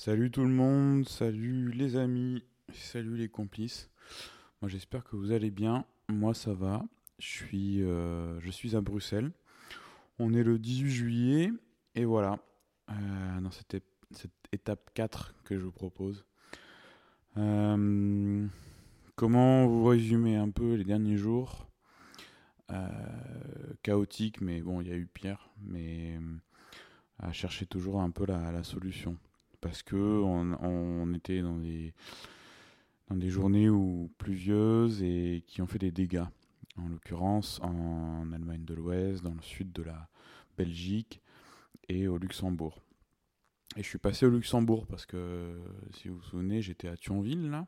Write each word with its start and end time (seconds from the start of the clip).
Salut 0.00 0.30
tout 0.30 0.44
le 0.44 0.50
monde, 0.50 1.08
salut 1.08 1.72
les 1.72 1.96
amis, 1.96 2.44
salut 2.72 3.16
les 3.16 3.28
complices. 3.28 3.90
Moi 4.62 4.68
j'espère 4.68 5.02
que 5.02 5.16
vous 5.16 5.32
allez 5.32 5.50
bien. 5.50 5.86
Moi 6.08 6.34
ça 6.34 6.54
va. 6.54 6.84
Je 7.18 7.26
suis, 7.26 7.82
euh, 7.82 8.38
je 8.38 8.48
suis 8.52 8.76
à 8.76 8.80
Bruxelles. 8.80 9.32
On 10.20 10.34
est 10.34 10.44
le 10.44 10.56
18 10.60 10.88
juillet 10.88 11.52
et 11.96 12.04
voilà. 12.04 12.38
Euh, 12.90 13.40
dans 13.40 13.50
cette, 13.50 13.76
étape 14.52 14.88
4 14.94 15.34
que 15.42 15.58
je 15.58 15.64
vous 15.64 15.72
propose. 15.72 16.24
Euh, 17.36 18.46
comment 19.16 19.66
vous 19.66 19.84
résumer 19.84 20.36
un 20.36 20.50
peu 20.50 20.74
les 20.74 20.84
derniers 20.84 21.16
jours? 21.16 21.66
Chaotique, 23.82 24.40
mais 24.42 24.62
bon, 24.62 24.80
il 24.80 24.86
y 24.86 24.92
a 24.92 24.96
eu 24.96 25.06
pire. 25.06 25.50
Mais 25.60 26.20
à 27.18 27.32
chercher 27.32 27.66
toujours 27.66 28.00
un 28.00 28.10
peu 28.10 28.26
la 28.26 28.62
solution 28.62 29.18
parce 29.60 29.82
que 29.82 29.96
on, 29.96 31.12
était 31.14 31.42
dans 31.42 31.56
des, 31.56 31.92
dans 33.08 33.16
des 33.16 33.30
journées 33.30 33.68
où 33.68 34.10
pluvieuses 34.18 35.02
et 35.02 35.42
qui 35.46 35.62
ont 35.62 35.66
fait 35.66 35.78
des 35.78 35.90
dégâts. 35.90 36.26
En 36.76 36.88
l'occurrence 36.88 37.60
en 37.62 38.32
Allemagne 38.32 38.64
de 38.64 38.74
l'Ouest, 38.74 39.24
dans 39.24 39.34
le 39.34 39.42
sud 39.42 39.72
de 39.72 39.82
la 39.82 40.08
Belgique 40.56 41.20
et 41.88 42.06
au 42.06 42.18
Luxembourg. 42.18 42.82
Et 43.76 43.82
je 43.82 43.88
suis 43.88 43.98
passé 43.98 44.26
au 44.26 44.30
Luxembourg 44.30 44.86
parce 44.86 45.06
que, 45.06 45.60
si 45.94 46.08
vous 46.08 46.16
vous 46.16 46.22
souvenez, 46.22 46.62
j'étais 46.62 46.88
à 46.88 46.96
Thionville 46.96 47.50
là. 47.50 47.66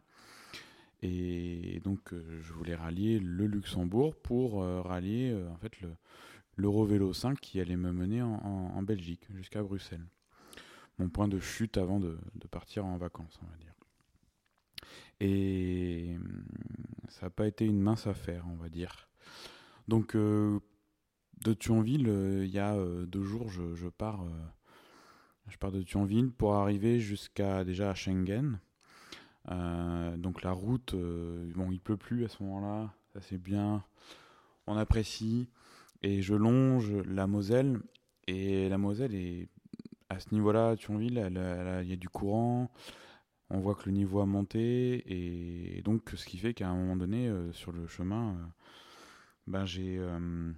Et 1.03 1.81
donc 1.83 2.13
euh, 2.13 2.41
je 2.43 2.53
voulais 2.53 2.75
rallier 2.75 3.19
le 3.19 3.47
Luxembourg 3.47 4.15
pour 4.17 4.63
euh, 4.63 4.83
rallier 4.83 5.31
euh, 5.31 5.49
en 5.49 5.57
fait 5.57 5.73
l'Eurovélo 6.57 7.15
5 7.15 7.41
qui 7.41 7.59
allait 7.59 7.77
me 7.77 7.91
mener 7.91 8.21
en 8.21 8.83
Belgique 8.83 9.27
jusqu'à 9.35 9.63
Bruxelles 9.63 10.05
point 11.09 11.29
de 11.29 11.39
chute 11.39 11.79
avant 11.79 12.01
de, 12.01 12.19
partir 12.51 12.85
en 12.85 12.97
vacances, 12.97 13.39
on 13.43 13.47
va 13.47 13.57
dire. 13.57 13.75
Et 15.21 16.17
hum, 16.17 16.45
ça 17.09 17.27
n'a 17.27 17.31
pas 17.31 17.47
été 17.47 17.65
une 17.67 17.81
mince 17.81 18.07
affaire, 18.07 18.45
on 18.51 18.57
va 18.57 18.69
dire. 18.69 19.09
Donc, 19.89 20.15
euh, 20.15 20.61
de 21.45 21.53
Thionville, 21.53 22.09
euh, 22.09 22.45
il 22.45 22.51
y 22.51 22.59
a 22.59 22.75
euh, 22.75 23.07
deux 23.07 23.25
jours, 23.25 23.51
je, 23.51 23.89
pars, 23.89 24.25
je 25.49 25.57
pars 25.59 25.73
de 25.73 25.83
Thionville 25.83 26.31
pour 26.31 26.55
arriver 26.55 27.01
jusqu'à 27.01 27.65
déjà 27.65 27.91
à 27.91 27.95
Schengen. 27.95 28.61
donc 29.49 30.43
la 30.43 30.53
route, 30.53 30.95
bon, 30.95 31.73
il 31.73 31.81
pleut 31.81 31.97
plus 31.97 32.25
à 32.25 32.29
ce 32.29 32.43
moment-là, 32.43 32.95
ça 33.13 33.21
c'est 33.21 33.39
bien, 33.39 33.85
on 34.67 34.77
apprécie. 34.77 35.49
Et 36.03 36.23
je 36.23 36.35
longe 36.35 36.93
la 37.07 37.27
Moselle, 37.27 37.81
et 38.27 38.69
la 38.69 38.79
Moselle 38.79 39.15
est 39.15 39.49
à 40.11 40.19
ce 40.19 40.35
niveau-là, 40.35 40.77
Thionville, 40.77 41.31
il 41.83 41.89
y 41.89 41.93
a 41.93 41.97
du 41.97 42.09
courant, 42.09 42.69
on 43.49 43.61
voit 43.61 43.77
que 43.77 43.87
le 43.87 43.93
niveau 43.93 44.21
a 44.21 44.27
monté, 44.27 45.05
et 45.07 45.83
donc 45.83 46.11
ce 46.15 46.27
qui 46.27 46.37
fait 46.37 46.53
qu'à 46.53 46.69
un 46.69 46.75
moment 46.75 46.97
donné, 46.97 47.29
euh, 47.29 47.53
sur 47.53 47.73
le 47.73 47.87
chemin, 47.87 48.31
euh, 48.31 48.45
ben 49.47 49.65
euh, 49.79 50.53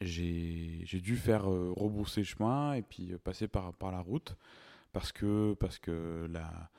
j'ai 0.00 0.82
j'ai 0.84 1.00
dû 1.00 1.16
faire 1.16 1.44
rebrousser 1.44 2.20
le 2.20 2.26
chemin 2.26 2.74
et 2.74 2.82
puis 2.82 3.14
passer 3.24 3.48
par, 3.48 3.72
par 3.74 3.90
la 3.90 4.00
route, 4.00 4.36
parce 4.92 5.10
que, 5.10 5.54
parce 5.54 5.78
que 5.78 6.28
la, 6.30 6.70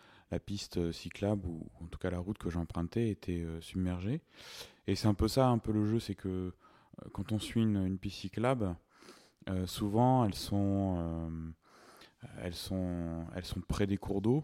piste 0.45 0.91
cyclable, 0.91 1.47
ou 1.47 1.65
en 1.81 1.87
tout 1.87 1.97
cas 1.97 2.09
la 2.09 2.19
route 2.19 2.37
que 2.37 2.49
j'empruntais, 2.49 3.09
était 3.09 3.45
submergée. 3.61 4.21
Et 4.85 4.95
c'est 4.95 5.07
un 5.07 5.13
peu 5.13 5.29
ça, 5.29 5.47
un 5.47 5.59
peu 5.59 5.71
le 5.71 5.85
jeu, 5.85 5.99
c'est 5.99 6.15
que 6.15 6.51
quand 7.13 7.31
on 7.31 7.39
suit 7.39 7.61
une 7.61 7.97
piste 7.97 8.19
cyclable, 8.19 8.75
euh, 9.49 9.67
souvent, 9.67 10.25
elles 10.25 10.35
sont, 10.35 10.95
euh, 10.97 11.29
elles, 12.41 12.55
sont, 12.55 13.25
elles 13.35 13.45
sont 13.45 13.61
près 13.61 13.85
des 13.85 13.97
cours 13.97 14.21
d'eau, 14.21 14.43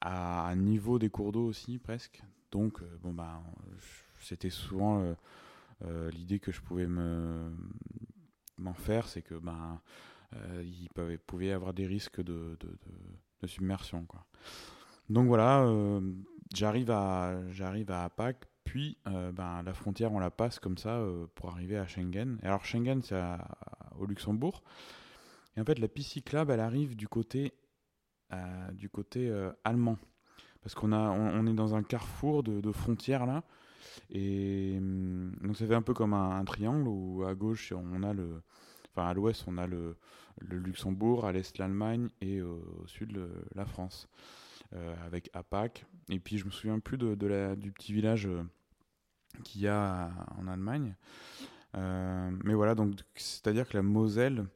à, 0.00 0.52
niveau 0.56 0.98
des 0.98 1.10
cours 1.10 1.32
d'eau 1.32 1.46
aussi, 1.46 1.78
presque. 1.78 2.22
Donc, 2.52 2.80
euh, 2.80 2.96
bon, 3.02 3.12
bah, 3.12 3.42
c'était 4.20 4.50
souvent 4.50 5.14
l'idée 6.12 6.40
que 6.40 6.52
je 6.52 6.60
pouvais 6.60 6.86
me, 6.86 7.52
m'en 8.56 8.74
faire, 8.74 9.06
c'est 9.08 9.22
que 9.22 9.34
ben, 9.34 9.80
il 10.62 10.88
pouvait 11.26 11.46
y 11.46 11.52
avoir 11.52 11.72
des 11.72 11.86
risques 11.86 12.20
de, 12.20 12.56
de, 12.60 12.78
de, 13.40 13.46
submersion. 13.46 14.04
Quoi. 14.04 14.26
Donc 15.08 15.28
voilà, 15.28 15.64
j'arrive 16.52 16.90
à, 16.90 17.40
j'arrive 17.52 17.92
à 17.92 18.10
Pâques, 18.10 18.48
puis 18.64 18.98
ben, 19.04 19.62
la 19.62 19.72
frontière 19.72 20.12
on 20.12 20.18
la 20.18 20.32
passe 20.32 20.58
comme 20.58 20.76
ça 20.76 21.00
pour 21.36 21.50
arriver 21.50 21.78
à 21.78 21.86
Schengen. 21.86 22.38
Et 22.42 22.46
alors 22.46 22.64
Schengen 22.64 23.00
c'est 23.00 23.14
au 23.98 24.06
Luxembourg. 24.06 24.62
Et 25.56 25.60
en 25.60 25.64
fait, 25.64 25.78
la 25.78 25.88
piste 25.88 26.12
cyclable, 26.12 26.52
elle 26.52 26.60
arrive 26.60 26.94
du 26.94 27.08
côté, 27.08 27.52
euh, 28.32 28.70
du 28.72 28.88
côté 28.88 29.28
euh, 29.28 29.50
allemand. 29.64 29.98
Parce 30.62 30.74
qu'on 30.74 30.92
a, 30.92 31.10
on, 31.10 31.46
est 31.46 31.54
dans 31.54 31.74
un 31.74 31.82
carrefour 31.82 32.42
de, 32.42 32.72
frontières 32.72 33.26
là. 33.26 33.42
Et 34.10 34.74
hum, 34.78 35.32
donc 35.42 35.56
ça 35.56 35.66
fait 35.66 35.74
un 35.74 35.82
peu 35.82 35.94
comme 35.94 36.14
un, 36.14 36.44
triangle 36.44 36.86
où 36.86 37.24
à 37.24 37.34
gauche 37.34 37.72
on 37.72 38.02
a 38.02 38.12
le, 38.12 38.42
enfin 38.92 39.08
à 39.08 39.14
l'ouest 39.14 39.44
on 39.46 39.56
a 39.56 39.66
le, 39.66 39.96
le 40.40 40.58
Luxembourg, 40.58 41.24
à 41.24 41.32
l'est 41.32 41.56
l'Allemagne 41.58 42.08
et 42.20 42.42
au 42.42 42.84
sud 42.86 43.18
la 43.54 43.64
France, 43.64 44.08
euh, 44.74 44.94
avec 45.06 45.30
APAC. 45.32 45.86
Et 46.10 46.18
puis 46.20 46.38
je 46.38 46.44
me 46.44 46.50
souviens 46.50 46.80
plus 46.80 46.98
de, 46.98 47.14
de 47.14 47.26
la, 47.26 47.56
du 47.56 47.72
petit 47.72 47.92
village 47.92 48.28
qu'il 49.44 49.62
y 49.62 49.68
a 49.68 50.10
en 50.36 50.46
Allemagne. 50.48 50.94
Euh, 51.76 52.30
mais 52.44 52.54
voilà, 52.54 52.74
donc 52.74 52.94
c'est-à-dire 53.14 53.68
que 53.68 53.76
la 53.76 53.82
Moselle 53.82 54.46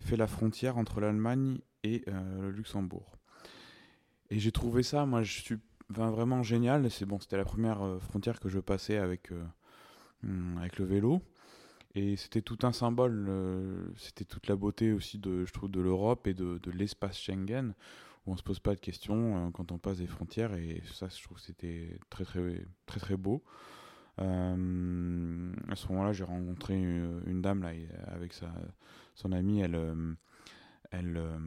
fait 0.00 0.16
la 0.16 0.26
frontière 0.26 0.78
entre 0.78 1.00
l'Allemagne 1.00 1.58
et 1.82 2.02
euh, 2.08 2.42
le 2.42 2.50
Luxembourg. 2.50 3.16
Et 4.30 4.38
j'ai 4.38 4.52
trouvé 4.52 4.82
ça, 4.82 5.06
moi, 5.06 5.22
je 5.22 5.40
suis 5.40 5.58
vraiment 5.88 6.42
génial. 6.42 6.90
C'est 6.90 7.06
bon, 7.06 7.20
c'était 7.20 7.36
la 7.36 7.44
première 7.44 7.82
euh, 7.82 7.98
frontière 7.98 8.40
que 8.40 8.48
je 8.48 8.58
passais 8.58 8.96
avec 8.96 9.30
hmm, 10.22 10.58
avec 10.58 10.78
le 10.78 10.84
vélo. 10.84 11.22
Et 11.94 12.16
c'était 12.16 12.42
tout 12.42 12.58
un 12.64 12.72
symbole, 12.72 13.30
c'était 13.96 14.26
toute 14.26 14.48
la 14.48 14.56
beauté 14.56 14.92
aussi 14.92 15.18
de, 15.18 15.46
je 15.46 15.52
trouve, 15.54 15.70
de 15.70 15.80
l'Europe 15.80 16.26
et 16.26 16.34
de, 16.34 16.60
l'espace 16.70 17.18
Schengen, 17.18 17.72
où 18.26 18.32
on 18.32 18.36
se 18.36 18.42
pose 18.42 18.60
pas 18.60 18.74
de 18.74 18.80
questions 18.80 19.50
quand 19.52 19.72
on 19.72 19.78
passe 19.78 19.96
des 19.96 20.06
frontières. 20.06 20.52
Et 20.52 20.82
ça, 20.92 21.08
je 21.08 21.22
trouve 21.22 21.38
que 21.38 21.42
c'était 21.42 21.98
très, 22.10 22.26
très, 22.26 22.66
très, 22.84 23.00
très 23.00 23.16
beau. 23.16 23.42
Euh, 24.20 25.52
à 25.68 25.76
ce 25.76 25.88
moment-là, 25.88 26.12
j'ai 26.12 26.24
rencontré 26.24 26.74
une, 26.74 27.42
dame 27.42 27.62
là, 27.62 27.70
avec 28.06 28.32
sa, 28.32 28.52
son 29.14 29.32
amie. 29.32 29.60
Elle, 29.60 29.74
euh, 29.74 30.14
elle 30.90 31.16
euh, 31.16 31.38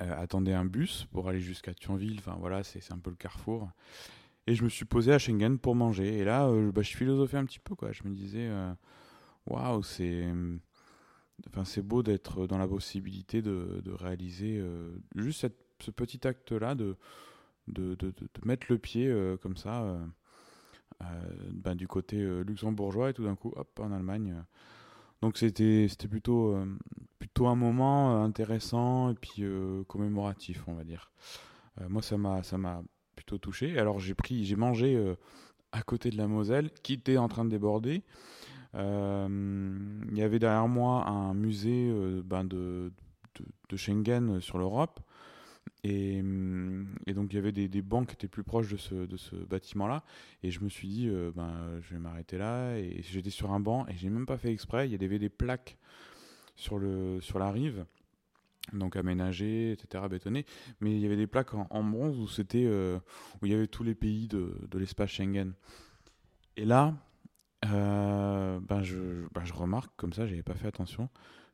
attendait 0.00 0.54
un 0.54 0.64
bus 0.64 1.06
pour 1.12 1.28
aller 1.28 1.40
jusqu'à 1.40 1.74
Thionville. 1.74 2.18
Enfin 2.18 2.36
voilà, 2.38 2.62
c'est 2.62 2.92
un 2.92 2.98
peu 2.98 3.10
le 3.10 3.16
carrefour. 3.16 3.68
Et 4.46 4.54
je 4.54 4.64
me 4.64 4.68
suis 4.68 4.84
posé 4.84 5.12
à 5.12 5.18
Schengen 5.18 5.58
pour 5.58 5.74
manger. 5.74 6.18
Et 6.18 6.24
là, 6.24 6.50
bah, 6.72 6.82
je 6.82 6.96
philosophais 6.96 7.36
un 7.36 7.44
petit 7.44 7.60
peu. 7.60 7.74
Quoi. 7.74 7.92
Je 7.92 8.04
me 8.04 8.14
disais, 8.14 8.50
waouh, 9.46 9.82
c'est. 9.82 10.26
Enfin, 11.48 11.64
beau 11.82 12.04
d'être 12.04 12.46
dans 12.46 12.58
la 12.58 12.68
possibilité 12.68 13.42
de, 13.42 13.80
de 13.84 13.90
réaliser 13.90 14.64
juste 15.16 15.46
ce 15.80 15.90
petit 15.90 16.26
acte-là, 16.26 16.76
de, 16.76 16.96
de, 17.68 17.94
de, 17.94 18.12
mettre 18.44 18.66
le 18.68 18.78
pied 18.78 19.12
comme 19.40 19.56
ça 19.56 19.98
ben, 21.50 21.74
du 21.74 21.88
côté 21.88 22.16
euh, 22.18 22.42
luxembourgeois 22.42 23.10
et 23.10 23.14
tout 23.14 23.24
d'un 23.24 23.34
coup, 23.34 23.52
hop, 23.56 23.80
en 23.80 23.92
Allemagne. 23.92 24.34
Donc 25.20 25.38
c'était 25.38 25.86
plutôt 26.10 26.54
euh, 26.54 26.66
plutôt 27.18 27.46
un 27.46 27.54
moment 27.54 28.22
intéressant 28.24 29.10
et 29.10 29.14
puis 29.14 29.44
commémoratif, 29.86 30.64
on 30.66 30.74
va 30.74 30.82
dire. 30.82 31.12
moi 31.88 32.02
ça 32.02 32.16
m'a 32.16 32.82
plutôt 33.14 33.38
touché. 33.38 33.78
Alors 33.78 34.00
j'ai 34.00 34.14
pris 34.14 34.44
j'ai 34.44 34.56
mangé 34.56 35.14
à 35.70 35.82
côté 35.82 36.10
de 36.10 36.16
la 36.16 36.26
Moselle 36.26 36.72
qui 36.82 36.94
était 36.94 37.18
en 37.18 37.28
train 37.28 37.44
de 37.44 37.50
déborder. 37.50 38.02
Il 38.74 38.78
y 40.14 40.22
avait 40.22 40.40
derrière 40.40 40.66
moi 40.66 41.06
un 41.06 41.34
musée 41.34 41.92
ben 42.24 42.42
de, 42.42 42.90
de, 43.68 43.76
Schengen 43.76 44.40
sur 44.40 44.58
l'Europe. 44.58 44.98
Hum, 45.84 46.94
et, 47.06 47.12
donc 47.12 47.32
il 47.32 47.36
y 47.36 47.38
avait 47.38 47.50
des, 47.50 47.82
bancs 47.82 48.06
qui 48.06 48.14
étaient 48.14 48.28
plus 48.28 48.44
proches 48.44 48.70
de 48.70 48.76
ce, 49.16 49.34
bâtiment-là. 49.44 50.04
Et 50.42 50.50
je 50.50 50.60
me 50.60 50.68
suis 50.68 50.88
dit, 50.88 51.08
euh, 51.08 51.32
ben, 51.34 51.80
je 51.80 51.94
vais 51.94 52.00
m'arrêter 52.00 52.38
là. 52.38 52.76
Et 52.78 53.02
j'étais 53.02 53.30
sur 53.30 53.52
un 53.52 53.60
banc 53.60 53.86
et 53.88 53.96
j'ai 53.96 54.08
même 54.08 54.26
pas 54.26 54.38
fait 54.38 54.52
exprès. 54.52 54.88
Il 54.88 54.92
y 54.92 55.04
avait 55.04 55.18
des 55.18 55.28
plaques 55.28 55.78
sur, 56.54 56.78
la 56.78 57.50
rive, 57.50 57.84
donc 58.72 58.96
aménagées, 58.96 59.72
etc., 59.72 60.04
bétonnées. 60.08 60.46
Mais 60.80 60.92
il 60.92 61.00
y 61.00 61.06
avait 61.06 61.16
des 61.16 61.26
plaques 61.26 61.54
en, 61.54 61.84
bronze 61.84 62.18
où, 62.18 62.28
euh, 62.54 62.98
où 63.40 63.46
il 63.46 63.52
y 63.52 63.54
avait 63.54 63.66
tous 63.66 63.82
les 63.82 63.94
pays 63.94 64.28
de, 64.28 64.56
de 64.70 64.78
l'espace 64.78 65.10
Schengen. 65.10 65.54
Et 66.56 66.64
là, 66.64 66.94
euh, 67.66 68.60
ben, 68.60 68.82
je, 68.82 69.26
ben 69.32 69.44
je 69.44 69.52
remarque, 69.52 69.92
comme 69.96 70.12
ça, 70.12 70.26
j'avais 70.26 70.42
pas 70.42 70.54
fait 70.54 70.66
attention, 70.66 71.08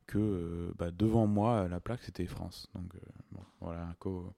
que 0.08 0.18
euh, 0.18 0.72
bah, 0.76 0.90
devant 0.90 1.28
moi, 1.28 1.68
la 1.68 1.78
plaque, 1.78 2.02
c'était 2.02 2.26
France. 2.26 2.68
Donc 2.74 2.92
euh, 2.96 3.38
voilà, 3.60 3.94
co 4.00 4.32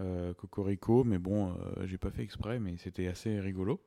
euh, 0.00 0.32
cocorico, 0.34 1.02
mais 1.02 1.18
bon, 1.18 1.56
j'ai 1.84 1.98
pas 1.98 2.10
fait 2.10 2.22
exprès, 2.22 2.60
mais 2.60 2.76
c'était 2.76 3.08
assez 3.08 3.40
rigolo. 3.40 3.80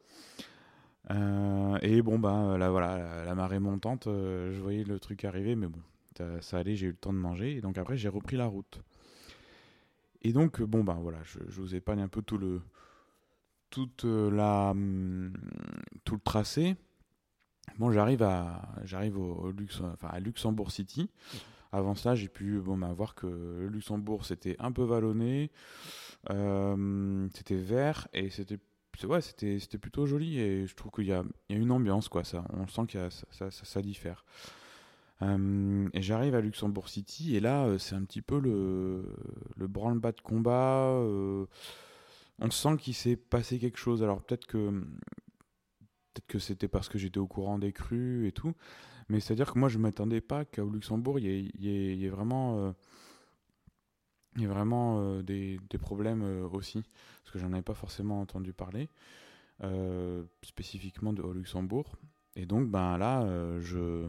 et 1.10 2.02
bon, 2.02 2.20
bah 2.20 2.58
là, 2.58 2.70
voilà, 2.70 3.24
la, 3.24 3.36
marée 3.36 3.60
montante, 3.60 4.06
je 4.06 4.60
voyais 4.60 4.84
le 4.84 5.00
truc 5.00 5.24
arriver, 5.24 5.56
mais 5.56 5.68
bon, 5.68 5.80
ça, 6.42 6.58
allait, 6.58 6.76
j'ai 6.76 6.88
eu 6.88 6.92
le 6.92 6.98
temps 6.98 7.14
de 7.14 7.20
manger, 7.20 7.56
et 7.56 7.62
donc 7.62 7.78
après, 7.78 7.96
j'ai 7.96 8.10
repris 8.10 8.36
la 8.36 8.48
route. 8.48 8.82
Et 10.22 10.34
donc, 10.34 10.62
bon, 10.62 10.84
ben 10.84 10.96
voilà, 10.96 11.20
je, 11.24 11.40
vous 11.62 11.76
épargne 11.76 12.02
un 12.02 12.08
peu 12.08 12.24
tout 12.24 12.38
le, 12.38 12.62
hum, 13.78 15.34
tout 16.04 16.16
le 16.16 16.22
tracé. 16.22 16.76
Bon, 17.78 17.92
j'arrive 17.92 18.24
à, 18.24 18.62
j'arrive 18.84 19.18
au, 19.18 19.52
enfin, 19.82 20.08
à 20.08 20.20
Luxembourg 20.20 20.72
City. 20.72 21.10
Avant 21.76 21.96
ça, 21.96 22.16
j'ai 22.16 22.30
pu 22.30 22.60
bon, 22.60 22.78
bah, 22.78 22.94
voir 22.94 23.16
que 23.16 23.68
Luxembourg 23.70 24.26
c'était 24.26 24.56
un 24.60 24.72
peu 24.72 24.84
vallonné, 24.84 25.52
euh, 26.30 27.28
c'était 27.34 27.58
vert 27.58 28.08
et 28.14 28.30
c'était 28.30 28.60
ouais, 29.04 29.20
c'était 29.20 29.60
c'était 29.60 29.78
plutôt 29.78 30.06
joli 30.06 30.40
et 30.40 30.68
je 30.68 30.76
trouve 30.76 30.92
qu'il 30.94 31.08
y 31.08 31.12
a, 31.12 31.24
il 31.50 31.58
y 31.58 31.60
a 31.60 31.62
une 31.62 31.72
ambiance 31.72 32.08
quoi 32.08 32.24
ça. 32.24 32.46
On 32.54 32.66
sent 32.68 32.84
que 32.88 33.10
ça, 33.10 33.26
ça, 33.30 33.52
ça, 33.52 33.82
diffère. 33.82 34.24
Euh, 35.22 35.90
et 35.94 36.02
j'arrive 36.02 36.36
à 36.36 36.40
Luxembourg 36.40 36.88
City 36.88 37.36
et 37.36 37.42
là 37.42 37.66
euh, 37.66 37.78
c'est 37.78 37.96
un 37.96 38.04
petit 38.06 38.22
peu 38.22 38.40
le 38.40 39.14
le 39.58 39.68
branle-bas 39.68 40.14
de 40.14 40.22
combat. 40.22 40.92
on 42.40 42.52
sent 42.52 42.78
qu'il 42.80 42.94
s'est 42.96 43.18
passé 43.18 43.60
quelque 43.60 43.80
chose. 43.80 44.02
Alors 44.02 44.22
peut-être 44.22 44.46
que 44.46 44.82
Peut-être 46.16 46.28
que 46.28 46.40
c'était 46.40 46.70
parce 46.70 46.88
que 46.88 46.98
j'étais 46.98 47.18
au 47.18 47.28
courant 47.28 47.60
des 47.60 47.74
crues 47.74 48.26
et 48.26 48.32
tout. 48.32 48.54
Mais 49.10 49.20
c'est-à-dire 49.20 49.52
que 49.52 49.60
moi, 49.60 49.68
je 49.68 49.78
ne 49.78 49.84
m'attendais 49.84 50.22
pas 50.22 50.46
qu'au 50.46 50.70
Luxembourg, 50.70 51.20
il 51.20 51.52
y 51.60 52.06
ait, 52.06 52.10
vraiment, 52.10 52.58
euh, 52.60 52.72
y 54.38 54.46
vraiment 54.46 55.02
euh, 55.02 55.22
des, 55.22 55.60
des, 55.70 55.78
problèmes 55.78 56.24
euh, 56.24 56.48
aussi. 56.48 56.84
Parce 57.22 57.34
que 57.34 57.40
j'en 57.40 57.52
avais 57.52 57.62
pas 57.62 57.74
forcément 57.74 58.22
entendu 58.22 58.54
parler, 58.54 58.88
spécifiquement 60.42 61.12
de, 61.12 61.22
au 61.22 61.34
Luxembourg. 61.34 61.98
Et 62.38 62.46
donc, 62.46 62.70
ben 62.70 62.98
là, 62.98 63.28
je, 63.60 64.08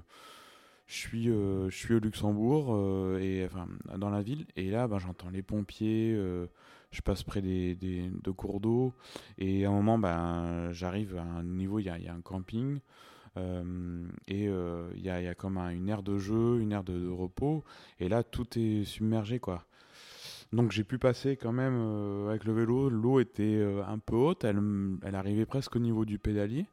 je, 0.86 0.94
suis, 0.94 1.24
je 1.24 1.68
suis 1.70 1.94
au 1.94 1.98
Luxembourg, 1.98 3.18
et, 3.18 3.44
enfin, 3.44 3.66
dans 3.98 4.10
la 4.10 4.22
ville. 4.22 4.46
Et 4.54 4.70
là, 4.70 4.86
ben, 4.86 5.00
j'entends 5.00 5.30
les 5.30 5.42
pompiers 5.42 6.16
je 6.90 7.00
passe 7.00 7.22
près 7.22 7.42
des, 7.42 7.74
des 7.74 8.10
de 8.22 8.30
cours 8.30 8.60
d'eau. 8.60 8.94
Et 9.38 9.64
à 9.64 9.70
un 9.70 9.72
moment 9.72 9.98
ben, 9.98 10.72
j'arrive 10.72 11.16
à 11.16 11.22
un 11.22 11.42
niveau, 11.42 11.78
il 11.78 11.84
y 11.84 11.90
a, 11.90 11.98
y 11.98 12.08
a, 12.08 12.14
un 12.14 12.20
camping 12.20 12.80
euh, 13.36 14.08
et 14.28 14.48
euh, 14.48 14.90
il 14.94 15.02
y, 15.02 15.10
a, 15.10 15.20
y, 15.20 15.26
a, 15.26 15.34
comme 15.34 15.58
une 15.58 15.88
aire 15.88 16.02
de 16.02 16.18
jeu, 16.18 16.60
une 16.60 16.72
aire 16.72 16.84
de, 16.84 17.08
repos. 17.08 17.64
Et 18.00 18.08
là 18.08 18.22
tout 18.22 18.58
est 18.58 18.84
submergé 18.84 19.38
quoi. 19.38 19.64
Donc 20.52 20.70
j'ai 20.70 20.84
pu 20.84 20.98
passer 20.98 21.36
quand 21.36 21.52
même 21.52 21.76
euh, 21.76 22.28
avec 22.28 22.44
le 22.44 22.52
vélo, 22.52 22.88
l'eau 22.88 23.20
était 23.20 23.62
un 23.86 23.98
peu 23.98 24.16
haute, 24.16 24.44
elle, 24.44 24.60
elle 25.02 25.14
arrivait 25.14 25.46
presque 25.46 25.76
au 25.76 25.80
niveau 25.80 26.04
du 26.04 26.18
pédalier. 26.18 26.66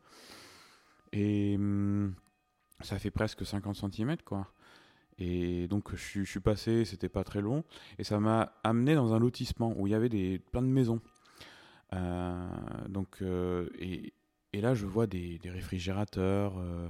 Et 1.11 1.55
hum, 1.57 2.13
ça 2.81 2.99
fait 2.99 3.11
presque 3.11 3.45
50 3.45 3.75
cm 3.75 4.17
quoi. 4.23 4.47
Et 5.19 5.67
donc 5.67 5.95
je, 5.95 6.23
suis 6.23 6.39
passé, 6.39 6.85
c'était 6.85 7.09
pas 7.09 7.23
très 7.23 7.41
long, 7.41 7.63
et 7.99 8.03
ça 8.03 8.19
m'a 8.19 8.53
amené 8.63 8.95
dans 8.95 9.13
un 9.13 9.19
lotissement 9.19 9.73
où 9.77 9.87
il 9.87 9.91
y 9.91 9.95
avait 9.95 10.09
des, 10.09 10.39
plein 10.51 10.61
de 10.61 10.67
maisons. 10.67 11.01
Euh, 11.93 12.47
donc, 12.89 13.17
euh, 13.21 13.69
et, 13.79 14.13
là 14.53 14.73
je 14.73 14.85
vois 14.85 15.07
des, 15.07 15.39
réfrigérateurs, 15.45 16.57
euh, 16.57 16.87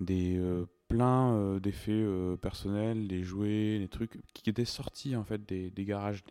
des 0.00 0.40
plein 0.88 1.58
d'effets 1.60 2.04
personnels, 2.40 3.08
des 3.08 3.22
jouets, 3.22 3.78
des 3.78 3.88
trucs 3.88 4.20
qui 4.34 4.50
étaient 4.50 4.66
sortis 4.66 5.16
en 5.16 5.24
fait 5.24 5.44
des, 5.46 5.84
garages. 5.84 6.22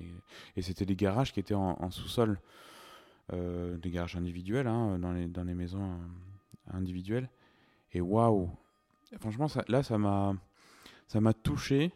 et 0.55 0.61
c'était 0.61 0.85
des 0.85 0.95
garages 0.95 1.33
qui 1.33 1.39
étaient 1.39 1.55
en, 1.55 1.89
sous-sol, 1.91 2.39
des 3.31 3.89
garages 3.89 4.15
individuels 4.15 4.67
hein, 4.67 4.99
dans, 4.99 5.13
les, 5.43 5.55
maisons 5.55 5.97
individuelles. 6.71 7.29
Et 7.93 8.01
waouh! 8.01 8.49
Franchement, 9.19 9.47
là 9.67 9.83
ça 9.83 9.97
m'a 9.97 10.35
ça 11.11 11.19
m'a 11.19 11.33
touché. 11.33 11.91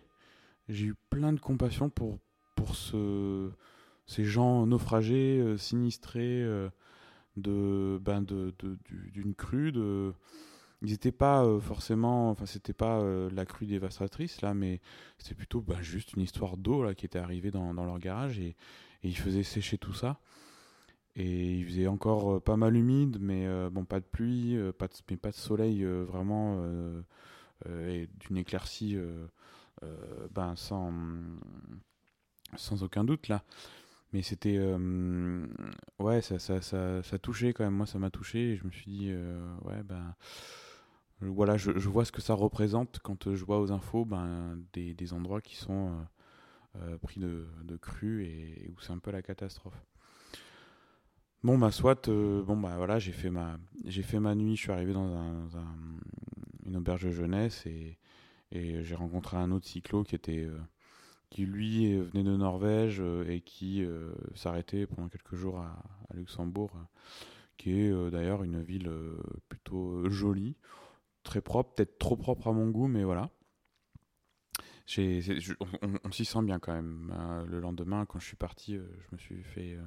J'ai 0.68 0.88
eu 0.88 0.96
plein 1.10 1.32
de 1.32 1.40
compassion 1.40 1.90
pour, 1.90 2.20
pour 2.54 2.76
ce, 2.76 3.50
ces 4.08 4.26
gens 4.26 4.66
naufragés, 4.66 5.40
euh, 5.40 5.56
sinistrés 5.56 6.44
euh, 6.44 6.70
de, 7.38 7.98
ben 8.02 8.22
de, 8.22 8.54
d'une 8.90 9.34
crue. 9.34 9.72
De... 9.72 10.12
Ils 10.82 10.92
n'étaient 10.92 11.14
pas 11.14 11.46
euh, 11.46 11.62
forcément, 11.62 12.30
enfin 12.30 12.46
c'était 12.46 12.74
pas 12.74 13.02
la 13.32 13.46
crue 13.46 13.66
dévastatrice 13.66 14.42
là, 14.42 14.54
mais 14.54 14.82
c'était 15.18 15.36
plutôt 15.36 15.62
ben, 15.62 15.82
juste 15.82 16.14
une 16.14 16.22
histoire 16.22 16.58
d'eau 16.58 16.84
là 16.84 16.94
qui 16.94 17.06
était 17.06 17.20
arrivée 17.20 17.52
dans, 17.52 17.74
dans 17.74 17.86
leur 17.86 18.00
garage 18.00 18.38
et, 18.40 18.58
ils 19.02 19.18
faisaient 19.18 19.44
sécher 19.44 19.78
tout 19.78 19.94
ça. 19.94 20.20
Et 21.16 21.54
il 21.60 21.66
faisait 21.66 21.88
encore 21.88 22.42
pas 22.42 22.58
mal 22.58 22.76
humide, 22.76 23.18
mais 23.22 23.48
bon 23.70 23.86
pas 23.86 24.00
de 24.00 24.06
pluie, 24.06 24.58
pas 24.80 24.88
de, 24.88 24.94
mais 25.12 25.16
pas 25.16 25.30
de 25.30 25.36
soleil 25.36 25.86
vraiment 25.86 26.60
et 27.68 28.10
d'une 28.20 28.38
éclaircie 28.38 28.96
euh, 28.96 29.28
euh, 29.84 30.28
ben, 30.32 30.56
sans, 30.56 30.94
sans 32.56 32.84
aucun 32.84 33.04
doute 33.04 33.28
là. 33.28 33.44
Mais 34.14 34.22
c'était 34.22 34.60
ouais 36.00 36.22
ça, 36.22 36.40
ça, 36.40 36.62
ça, 36.62 37.04
ça, 37.04 37.20
touchait 37.20 37.54
quand 37.54 37.66
même. 37.66 37.74
Moi 37.74 37.86
ça 37.86 38.00
m'a 38.00 38.10
touché 38.10 38.52
et 38.52 38.56
je 38.56 38.64
me 38.66 38.72
suis 38.72 38.90
dit 38.90 39.12
ouais 39.64 39.84
ben 39.84 40.16
voilà 41.20 41.58
je, 41.58 41.72
vois 41.72 42.06
ce 42.06 42.14
que 42.14 42.22
ça 42.22 42.34
représente 42.34 43.00
quand 43.04 43.34
je 43.36 43.44
vois 43.44 43.60
aux 43.60 43.74
infos 43.74 44.06
ben, 44.06 44.58
des, 44.74 45.14
endroits 45.14 45.42
qui 45.42 45.58
sont 45.58 46.06
pris 47.02 47.20
de, 47.20 47.48
de 47.64 47.76
crues 47.76 48.24
et, 48.26 48.70
où 48.70 48.80
c'est 48.80 48.94
un 48.94 49.00
peu 49.00 49.12
la 49.12 49.22
catastrophe. 49.22 49.84
Bon 51.44 51.58
bah 51.58 51.72
soit 51.72 52.10
bon 52.10 52.58
bah 52.58 52.76
voilà 52.78 53.00
j'ai 53.00 53.12
fait 53.12 53.30
ma 53.30 53.58
j'ai 53.84 54.02
fait 54.02 54.20
ma 54.20 54.34
nuit 54.34 54.56
je 54.56 54.62
suis 54.62 54.72
arrivé 54.72 54.94
dans 54.94 55.14
un, 55.14 55.48
une 56.66 56.78
auberge 56.78 57.04
de 57.04 57.12
jeunesse 57.12 57.66
et, 57.66 57.98
j'ai 58.52 58.96
rencontré 58.96 59.36
un 59.36 59.52
autre 59.52 59.68
cyclo 59.68 60.06
qui 60.06 60.16
était 60.16 60.46
euh, 60.46 60.58
qui 61.30 61.46
lui 61.46 61.98
venait 61.98 62.24
de 62.24 62.38
Norvège 62.38 63.02
euh, 63.02 63.28
et 63.28 63.42
qui 63.42 63.84
euh, 63.84 64.14
s'arrêtait 64.34 64.88
pendant 64.88 65.10
quelques 65.10 65.36
jours 65.36 65.60
à, 65.60 65.84
Luxembourg, 66.14 66.72
qui 67.58 67.72
est 67.72 68.12
d'ailleurs 68.12 68.44
une 68.44 68.62
ville 68.62 68.90
plutôt 69.50 70.10
jolie, 70.10 70.56
très 71.24 71.42
propre, 71.42 71.74
peut-être 71.74 71.98
trop 71.98 72.16
propre 72.16 72.48
à 72.48 72.54
mon 72.54 72.70
goût, 72.70 72.88
mais 72.88 73.04
voilà. 73.04 73.30
on, 74.98 76.12
s'y 76.12 76.24
sent 76.24 76.44
bien 76.44 76.60
quand 76.60 76.72
même. 76.72 77.14
le 77.50 77.60
lendemain, 77.60 78.06
quand 78.06 78.20
je 78.20 78.28
suis 78.28 78.38
parti, 78.38 78.76
je 78.76 79.08
me 79.12 79.18
suis 79.18 79.44
fait, 79.44 79.78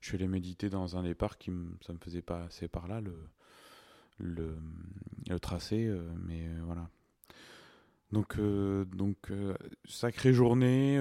je 0.00 0.06
suis 0.06 0.16
allé 0.16 0.28
méditer 0.28 0.70
dans 0.70 0.96
un 0.96 1.02
des 1.02 1.16
parcs 1.16 1.40
qui 1.40 1.50
ça 1.84 1.92
me 1.92 1.98
faisait 1.98 2.22
pas 2.22 2.44
assez 2.44 2.68
par 2.68 2.86
là. 2.86 3.00
Le, 3.00 3.16
le, 4.18 4.58
tracé, 5.40 5.86
euh, 5.86 6.08
mais 6.24 6.46
euh, 6.46 6.60
voilà. 6.64 6.88
Donc, 8.12 8.38
euh, 8.38 8.84
donc 8.84 9.32
sacrée 9.84 10.32
journée, 10.32 11.00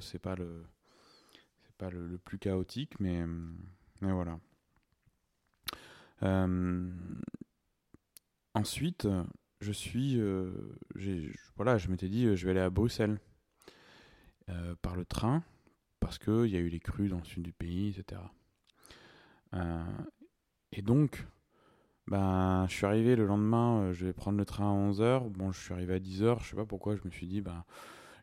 c'est 0.00 0.18
pas 0.18 0.34
le 0.34 0.64
pas 1.76 1.90
le, 1.90 2.18
plus 2.18 2.38
chaotique, 2.38 2.98
mais, 2.98 3.24
mais 4.00 4.10
voilà. 4.10 4.40
ensuite, 8.54 9.06
je 9.60 9.72
suis, 9.72 10.20
voilà, 11.54 11.78
je 11.78 11.88
m'étais 11.88 12.08
dit, 12.08 12.34
je 12.36 12.44
vais 12.46 12.50
aller 12.52 12.60
à 12.60 12.70
Bruxelles 12.70 13.20
par 14.82 14.96
le 14.96 15.04
train 15.04 15.44
parce 16.00 16.18
qu'il 16.18 16.46
y 16.46 16.56
a 16.56 16.60
eu 16.60 16.68
les 16.68 16.80
crues 16.80 17.08
dans 17.08 17.18
le 17.18 17.24
sud 17.24 17.44
du 17.44 17.52
pays, 17.52 17.90
etc. 17.90 18.20
et 20.72 20.82
donc, 20.82 21.24
ben, 22.08 22.66
je 22.68 22.74
suis 22.74 22.86
arrivé 22.86 23.16
le 23.16 23.26
lendemain, 23.26 23.82
euh, 23.82 23.92
je 23.92 24.06
vais 24.06 24.14
prendre 24.14 24.38
le 24.38 24.46
train 24.46 24.64
à 24.64 24.74
11h. 24.90 25.28
Bon, 25.28 25.52
je 25.52 25.60
suis 25.60 25.74
arrivé 25.74 25.94
à 25.94 25.98
10h, 25.98 26.42
je 26.42 26.50
sais 26.50 26.56
pas 26.56 26.64
pourquoi, 26.64 26.96
je 26.96 27.02
me 27.04 27.10
suis 27.10 27.26
dit, 27.26 27.42
ben, 27.42 27.64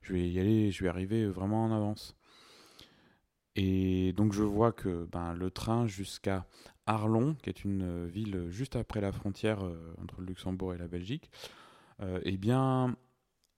je 0.01 0.13
vais 0.13 0.27
y 0.27 0.39
aller, 0.39 0.72
je 0.72 0.84
vais 0.84 0.89
arriver 0.89 1.27
vraiment 1.27 1.65
en 1.65 1.72
avance. 1.72 2.15
Et 3.56 4.12
donc, 4.13 4.34
je 4.34 4.42
vois 4.42 4.72
que 4.72 5.06
ben, 5.12 5.34
le 5.36 5.51
train 5.51 5.86
jusqu'à 5.86 6.48
Arlon, 6.88 7.36
qui 7.36 7.50
est 7.50 7.63
une 7.63 7.84
euh, 7.84 8.08
ville 8.08 8.48
juste 8.50 8.75
après 8.75 9.01
la 9.01 9.12
frontière 9.12 9.63
euh, 9.63 9.94
entre 10.01 10.20
le 10.20 10.27
Luxembourg 10.27 10.74
et 10.74 10.77
la 10.77 10.88
Belgique, 10.88 11.30
eh 12.25 12.36
bien, 12.38 12.96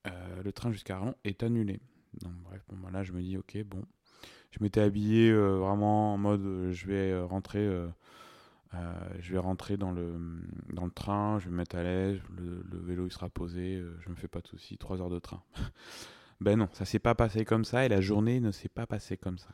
le 0.06 0.52
train 0.52 0.72
jusqu'à 0.72 0.98
Arlon 0.98 1.16
est 1.24 1.42
annulé. 1.42 1.80
Donc, 2.22 2.34
bref, 2.44 2.64
bon, 2.70 2.78
ben 2.78 2.92
là, 2.92 3.04
je 3.04 3.14
me 3.14 3.22
dis, 3.22 3.38
ok, 3.38 3.64
bon. 3.66 3.82
Je 4.52 4.60
m'étais 4.62 4.82
habillé 4.82 5.34
vraiment 5.34 6.14
en 6.14 6.18
mode, 6.18 6.72
je 6.72 6.88
vais 6.88 7.20
rentrer 7.20 7.66
euh, 7.66 7.88
je 9.20 9.32
vais 9.32 9.40
rentrer 9.40 9.78
dans 9.78 9.92
le, 9.92 10.16
dans 10.74 10.86
le 10.86 10.92
train, 10.92 11.40
je 11.40 11.46
vais 11.46 11.52
me 11.52 11.58
mettre 11.58 11.76
à 11.76 11.84
l'aise, 11.84 12.20
le, 12.36 12.80
vélo 12.80 13.06
il 13.06 13.12
sera 13.12 13.30
posé, 13.30 13.76
euh, 13.76 13.98
je 14.02 14.10
me 14.10 14.16
fais 14.16 14.28
pas 14.28 14.42
de 14.42 14.48
soucis, 14.48 14.78
3 14.78 15.02
heures 15.02 15.10
de 15.10 15.20
train. 15.20 15.44
ben 16.42 16.58
non, 16.58 16.70
ça 16.74 16.86
s'est 16.86 17.00
pas 17.00 17.16
passé 17.16 17.46
comme 17.46 17.66
ça 17.66 17.86
et 17.86 17.90
la 17.90 18.02
journée 18.02 18.40
ne 18.40 18.52
s'est 18.52 18.70
pas 18.70 18.86
passée 18.86 19.18
comme 19.18 19.38
ça. 19.38 19.50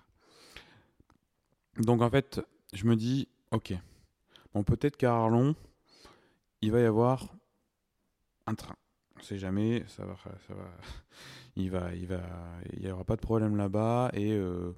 Donc 1.77 2.01
en 2.01 2.09
fait, 2.09 2.41
je 2.73 2.85
me 2.85 2.95
dis, 2.95 3.27
ok, 3.51 3.73
bon 4.53 4.63
peut-être 4.63 4.97
qu'à 4.97 5.15
Arlon, 5.15 5.55
il 6.61 6.71
va 6.71 6.79
y 6.81 6.85
avoir 6.85 7.33
un 8.45 8.55
train. 8.55 8.75
On 9.19 9.23
sait 9.23 9.37
jamais, 9.37 9.83
ça 9.87 10.05
va, 10.05 10.15
ça 10.47 10.53
va, 10.53 10.69
il 11.55 11.71
va, 11.71 11.93
il 11.95 12.07
va, 12.07 12.21
il 12.73 12.85
y 12.85 12.91
aura 12.91 13.03
pas 13.03 13.15
de 13.15 13.21
problème 13.21 13.55
là-bas 13.55 14.09
et 14.13 14.33
euh, 14.33 14.73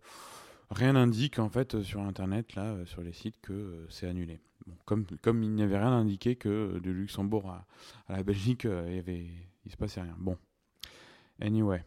rien 0.70 0.94
n'indique 0.94 1.40
en 1.40 1.50
fait 1.50 1.82
sur 1.82 2.02
internet 2.02 2.56
là 2.56 2.74
euh, 2.74 2.86
sur 2.86 3.02
les 3.02 3.14
sites 3.14 3.40
que 3.42 3.54
euh, 3.54 3.86
c'est 3.90 4.08
annulé. 4.08 4.40
comme 4.86 5.06
comme 5.22 5.44
il 5.44 5.52
n'y 5.52 5.64
avait 5.64 5.78
rien 5.78 5.92
indiqué 5.92 6.36
que 6.36 6.50
euh, 6.50 6.80
de 6.80 6.92
Luxembourg 6.92 7.50
à, 7.50 7.66
la 8.10 8.24
Belgique 8.24 8.66
il 8.66 9.30
y 9.66 9.70
se 9.70 9.78
passait 9.78 10.02
rien. 10.02 10.16
Bon. 10.20 10.38
Anyway, 11.42 11.84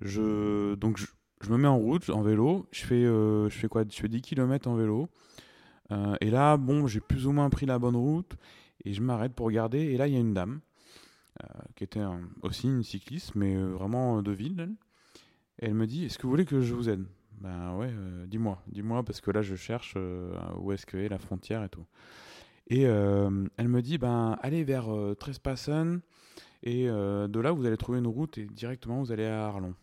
je 0.00 0.74
donc 0.76 0.98
je 1.40 1.50
me 1.50 1.58
mets 1.58 1.68
en 1.68 1.78
route, 1.78 2.08
en 2.10 2.22
vélo. 2.22 2.66
Je 2.70 2.84
fais, 2.84 3.02
je 3.02 3.50
fais 3.50 3.66
quoi? 3.66 3.82
Je 3.88 3.96
fais 3.96 4.08
10 4.08 4.22
km 4.22 4.68
en 4.68 4.76
vélo. 4.76 5.08
et 6.20 6.30
là, 6.30 6.56
bon, 6.56 6.86
j'ai 6.86 7.00
plus 7.00 7.26
ou 7.26 7.32
moins 7.32 7.50
pris 7.50 7.66
la 7.66 7.80
bonne 7.80 7.96
route. 7.96 8.36
Et 8.84 8.92
je 8.92 9.02
m'arrête 9.02 9.34
pour 9.34 9.46
regarder. 9.46 9.80
Et 9.80 9.96
là, 9.96 10.06
il 10.06 10.14
y 10.14 10.16
a 10.16 10.20
une 10.20 10.34
dame 10.34 10.60
qui 11.74 11.82
était 11.82 12.04
aussi 12.42 12.68
une 12.68 12.84
cycliste, 12.84 13.34
mais 13.34 13.56
vraiment 13.56 14.22
de 14.22 14.30
ville. 14.30 14.72
Elle 15.58 15.74
me 15.74 15.88
dit 15.88 16.04
Est-ce 16.04 16.16
que 16.16 16.22
vous 16.22 16.30
voulez 16.30 16.46
que 16.46 16.60
je 16.60 16.74
vous 16.74 16.88
aide? 16.88 17.04
Ben 17.42 17.74
ouais, 17.74 17.92
dis-moi, 18.26 18.62
dis-moi, 18.68 19.02
parce 19.02 19.20
que 19.20 19.30
là, 19.30 19.42
je 19.42 19.56
cherche 19.56 19.96
où 20.56 20.72
est-ce 20.72 20.86
que 20.86 20.96
est 20.96 21.08
la 21.08 21.18
frontière 21.18 21.64
et 21.64 21.68
tout. 21.68 21.84
Et 22.68 22.82
elle 22.82 23.68
me 23.68 23.80
dit 23.80 23.98
Ben 23.98 24.38
allez 24.42 24.62
vers 24.62 24.88
Trespassen 25.18 26.00
et 26.62 26.88
euh, 26.88 27.28
de 27.28 27.40
là, 27.40 27.52
vous 27.52 27.66
allez 27.66 27.76
trouver 27.76 27.98
une 27.98 28.06
route 28.06 28.38
et 28.38 28.46
directement, 28.46 29.00
vous 29.00 29.12
allez 29.12 29.26
à 29.26 29.46
Arlon. 29.46 29.74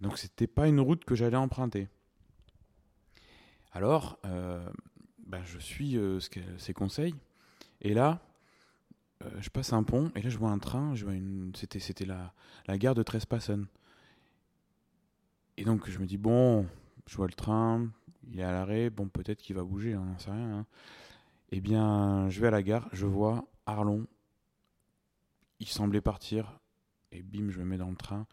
Donc, 0.00 0.18
c'était 0.18 0.46
pas 0.46 0.68
une 0.68 0.80
route 0.80 1.04
que 1.04 1.14
j'allais 1.14 1.36
emprunter. 1.36 1.88
Alors, 3.72 4.18
euh, 4.26 4.68
bah, 5.26 5.40
je 5.44 5.58
suis 5.58 5.96
euh, 5.96 6.18
ses 6.58 6.74
conseils. 6.74 7.14
Et 7.80 7.94
là, 7.94 8.20
je 9.38 9.50
passe 9.50 9.74
un 9.74 9.82
pont 9.82 10.10
et 10.14 10.22
là, 10.22 10.30
je 10.30 10.38
vois 10.38 10.50
un 10.50 10.58
train. 10.58 10.94
C'était 11.54 12.06
la, 12.06 12.32
la 12.66 12.78
gare 12.78 12.94
de 12.94 13.02
Trespassen. 13.02 13.66
Et 15.56 15.64
donc, 15.64 15.88
je 15.88 15.98
me 15.98 16.06
dis, 16.06 16.18
bon, 16.18 16.66
je 17.06 17.16
vois 17.16 17.26
le 17.26 17.34
train, 17.34 17.88
il 18.30 18.40
est 18.40 18.44
à 18.44 18.52
l'arrêt. 18.52 18.90
Bon, 18.90 19.08
peut-être 19.08 19.40
qu'il 19.40 19.56
va 19.56 19.64
bouger, 19.64 19.96
on 19.96 20.04
n'en 20.04 20.18
sait 20.18 20.30
rien. 20.30 20.58
Hein. 20.58 20.66
Eh 21.50 21.60
bien, 21.60 22.28
je 22.30 22.40
vais 22.40 22.46
à 22.46 22.50
la 22.50 22.62
gare, 22.62 22.88
je 22.92 23.06
vois 23.06 23.44
Arlon 23.66 24.06
il 25.60 25.68
semblait 25.68 26.00
partir, 26.00 26.58
et 27.12 27.22
bim, 27.22 27.50
je 27.50 27.60
me 27.60 27.64
mets 27.64 27.76
dans 27.76 27.90
le 27.90 27.96
train. 27.96 28.26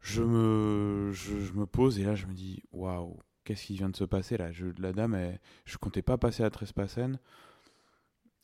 Je 0.00 0.22
me, 0.22 1.10
je, 1.12 1.52
me 1.54 1.66
pose 1.66 1.98
et 1.98 2.04
là 2.04 2.14
je 2.14 2.26
me 2.26 2.34
dis 2.34 2.62
waouh, 2.70 3.18
qu'est-ce 3.42 3.66
qui 3.66 3.74
vient 3.76 3.88
de 3.88 3.96
se 3.96 4.04
passer 4.04 4.36
là? 4.36 4.52
Je, 4.52 4.66
La 4.78 4.92
dame, 4.92 5.14
elle, 5.14 5.40
je 5.64 5.78
comptais 5.78 6.02
pas 6.02 6.18
passer 6.18 6.44
à 6.44 6.50
Trespassen. 6.50 7.18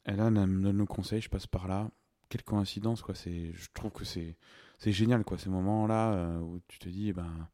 Elle, 0.05 0.17
là, 0.17 0.31
me 0.31 0.63
donne 0.63 0.79
le 0.79 0.87
conseil, 0.87 1.21
je 1.21 1.29
passe 1.29 1.47
par 1.47 1.69
là. 1.69 1.89
Quelle 2.29 2.43
coïncidence 2.43 3.03
quoi. 3.03 3.15
Je 3.15 3.67
trouve 3.75 3.93
que 3.93 4.05
c'est, 4.05 4.37
génial 4.81 5.23
quoi. 5.23 5.39
Ces 5.39 5.51
moments-là 5.51 6.15
euh, 6.15 6.39
où 6.39 6.61
tu 6.67 6.79
te 6.79 6.89
dis, 6.89 7.11
eh 7.11 7.13
ben, 7.13 7.49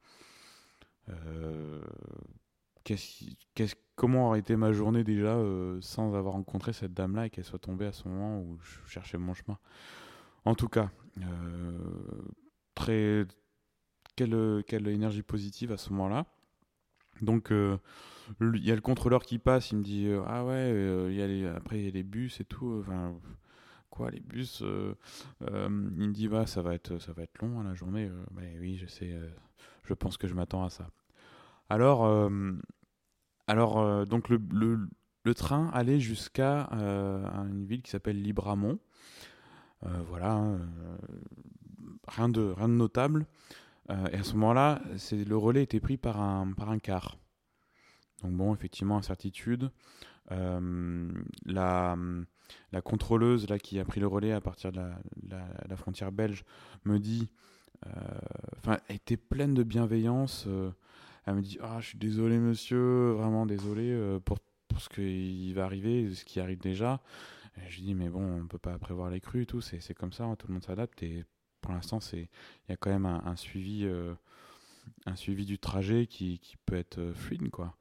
qu'est-ce, 2.85 3.75
comment 3.97 4.29
aurait 4.29 4.38
été 4.38 4.57
ma 4.57 4.73
journée 4.73 5.05
déjà 5.05 5.37
euh, 5.37 5.79
sans 5.83 6.15
avoir 6.15 6.35
rencontré 6.35 6.73
cette 6.73 6.95
dame-là 6.95 7.27
et 7.27 7.31
qu'elle 7.31 7.45
soit 7.45 7.59
tombée 7.59 7.87
à 7.87 7.93
ce 7.93 8.09
moment 8.09 8.41
où 8.41 8.59
je 8.61 8.91
cherchais 8.91 9.19
mon 9.19 9.35
chemin? 9.35 9.59
En 10.45 10.55
tout 10.55 10.69
cas, 10.69 10.91
euh, 11.19 11.79
très 12.75 13.27
quelle, 14.17 14.65
quelle 14.67 14.88
énergie 14.88 15.23
positive 15.23 15.73
à 15.73 15.77
ce 15.77 15.91
moment-là. 15.91 16.27
Donc 17.21 17.50
euh, 17.50 17.77
il 18.41 18.65
y 18.65 18.71
a 18.71 18.75
le 18.75 18.81
contrôleur 18.81 19.23
qui 19.25 19.38
passe, 19.38 19.73
il 19.73 19.79
me 19.79 19.83
dit 19.83 20.07
euh, 20.07 20.23
ah 20.27 20.45
ouais, 20.45 21.50
après 21.57 21.81
il 21.81 21.85
y 21.85 21.88
a 21.88 21.91
les 21.91 22.03
bus 22.05 22.41
et 22.41 22.45
tout. 22.45 22.79
Enfin 22.81 23.15
quoi 23.91 24.11
les 24.11 24.21
bus 24.21 24.62
Il 25.41 25.47
me 25.47 26.12
dit 26.12 26.29
bah 26.29 26.47
ça 26.47 26.62
va 26.62 26.75
être 26.75 26.99
ça 26.99 27.12
va 27.12 27.25
être 27.25 27.43
long 27.43 27.61
hein, 27.61 27.65
la 27.65 27.75
journée. 27.75 28.11
oui 28.61 28.77
je 28.77 28.87
sais, 28.87 29.12
je 29.85 29.95
pense 29.95 30.17
que 30.17 30.29
je 30.29 30.35
m'attends 30.35 30.65
à 30.65 30.71
ça. 30.71 30.88
Alors 31.68 32.30
alors 33.46 34.06
donc 34.06 34.28
le, 34.28 35.34
train 35.34 35.70
allait 35.75 36.00
jusqu'à 36.00 36.68
une 36.72 37.66
ville 37.66 37.82
qui 37.82 37.90
s'appelle 37.90 38.22
Libramont. 38.22 38.78
Euh, 39.87 40.02
voilà, 40.08 40.32
hein, 40.32 40.58
euh, 40.58 40.96
rien, 42.08 42.28
de, 42.28 42.54
notable. 42.66 43.26
Euh, 43.90 44.06
et 44.12 44.16
à 44.16 44.25
ce 44.25 44.34
moment-là, 44.34 44.82
le 45.12 45.37
relais 45.37 45.62
était 45.62 45.80
pris 45.80 45.96
par 45.96 46.20
un, 46.20 46.52
par 46.52 46.75
car. 46.82 47.16
Donc 48.22 48.32
bon, 48.32 48.54
effectivement, 48.54 48.96
incertitude. 48.96 49.70
la, 50.30 51.96
la 52.72 52.82
contrôleuse 52.82 53.48
là, 53.48 53.58
qui 53.58 53.78
a 53.78 53.84
pris 53.84 54.00
le 54.00 54.06
relais 54.06 54.32
à 54.32 54.40
partir 54.40 54.72
de 54.72 54.78
la, 54.78 54.98
la, 55.68 55.76
frontière 55.76 56.12
belge 56.12 56.44
me 56.84 56.98
dit, 56.98 57.30
enfin, 58.56 58.78
était 58.88 59.16
pleine 59.16 59.54
de 59.54 59.62
bienveillance. 59.62 60.46
Elle 61.28 61.37
me 61.37 61.42
dit, 61.42 61.58
ah, 61.62 61.78
je 61.80 61.88
suis 61.88 61.99
désolé 61.99 62.38
monsieur, 62.38 63.11
vraiment 63.12 63.47
désolé 63.47 64.18
pour, 64.25 64.38
pour 64.68 64.80
ce 64.80 64.88
qui 64.88 65.52
va 65.52 65.64
arriver, 65.64 66.14
ce 66.14 66.25
qui 66.25 66.40
arrive 66.40 66.58
déjà 66.58 67.00
je 67.68 67.80
dis, 67.80 67.94
mais 67.94 68.08
bon, 68.08 68.40
on 68.40 68.47
peut 68.47 68.58
pas 68.58 68.78
prévoir 68.78 69.11
les 69.11 69.20
crues 69.20 69.42
et 69.42 69.47
tout, 69.47 69.61
c'est 69.61 69.94
comme 69.94 70.12
ça, 70.12 70.25
hein, 70.25 70.37
tout 70.37 70.47
le 70.49 70.54
monde 70.54 70.62
s'adapte. 70.62 71.02
Et 71.02 71.25
pour 71.61 71.73
l'instant, 71.73 71.99
il 72.12 72.28
y 72.68 72.73
a 72.73 72.76
quand 72.76 72.90
même 72.90 73.06
un, 73.06 73.37
suivi, 73.37 73.85
euh, 73.85 74.14
un 75.06 75.16
suivi 75.16 75.44
du 75.44 75.58
trajet 75.58 76.06
qui, 76.06 76.38
qui 76.38 76.56
peut 76.66 76.76
être 76.76 76.99
euh, 76.99 77.14
fluide, 77.14 77.50
quoi. 77.50 77.75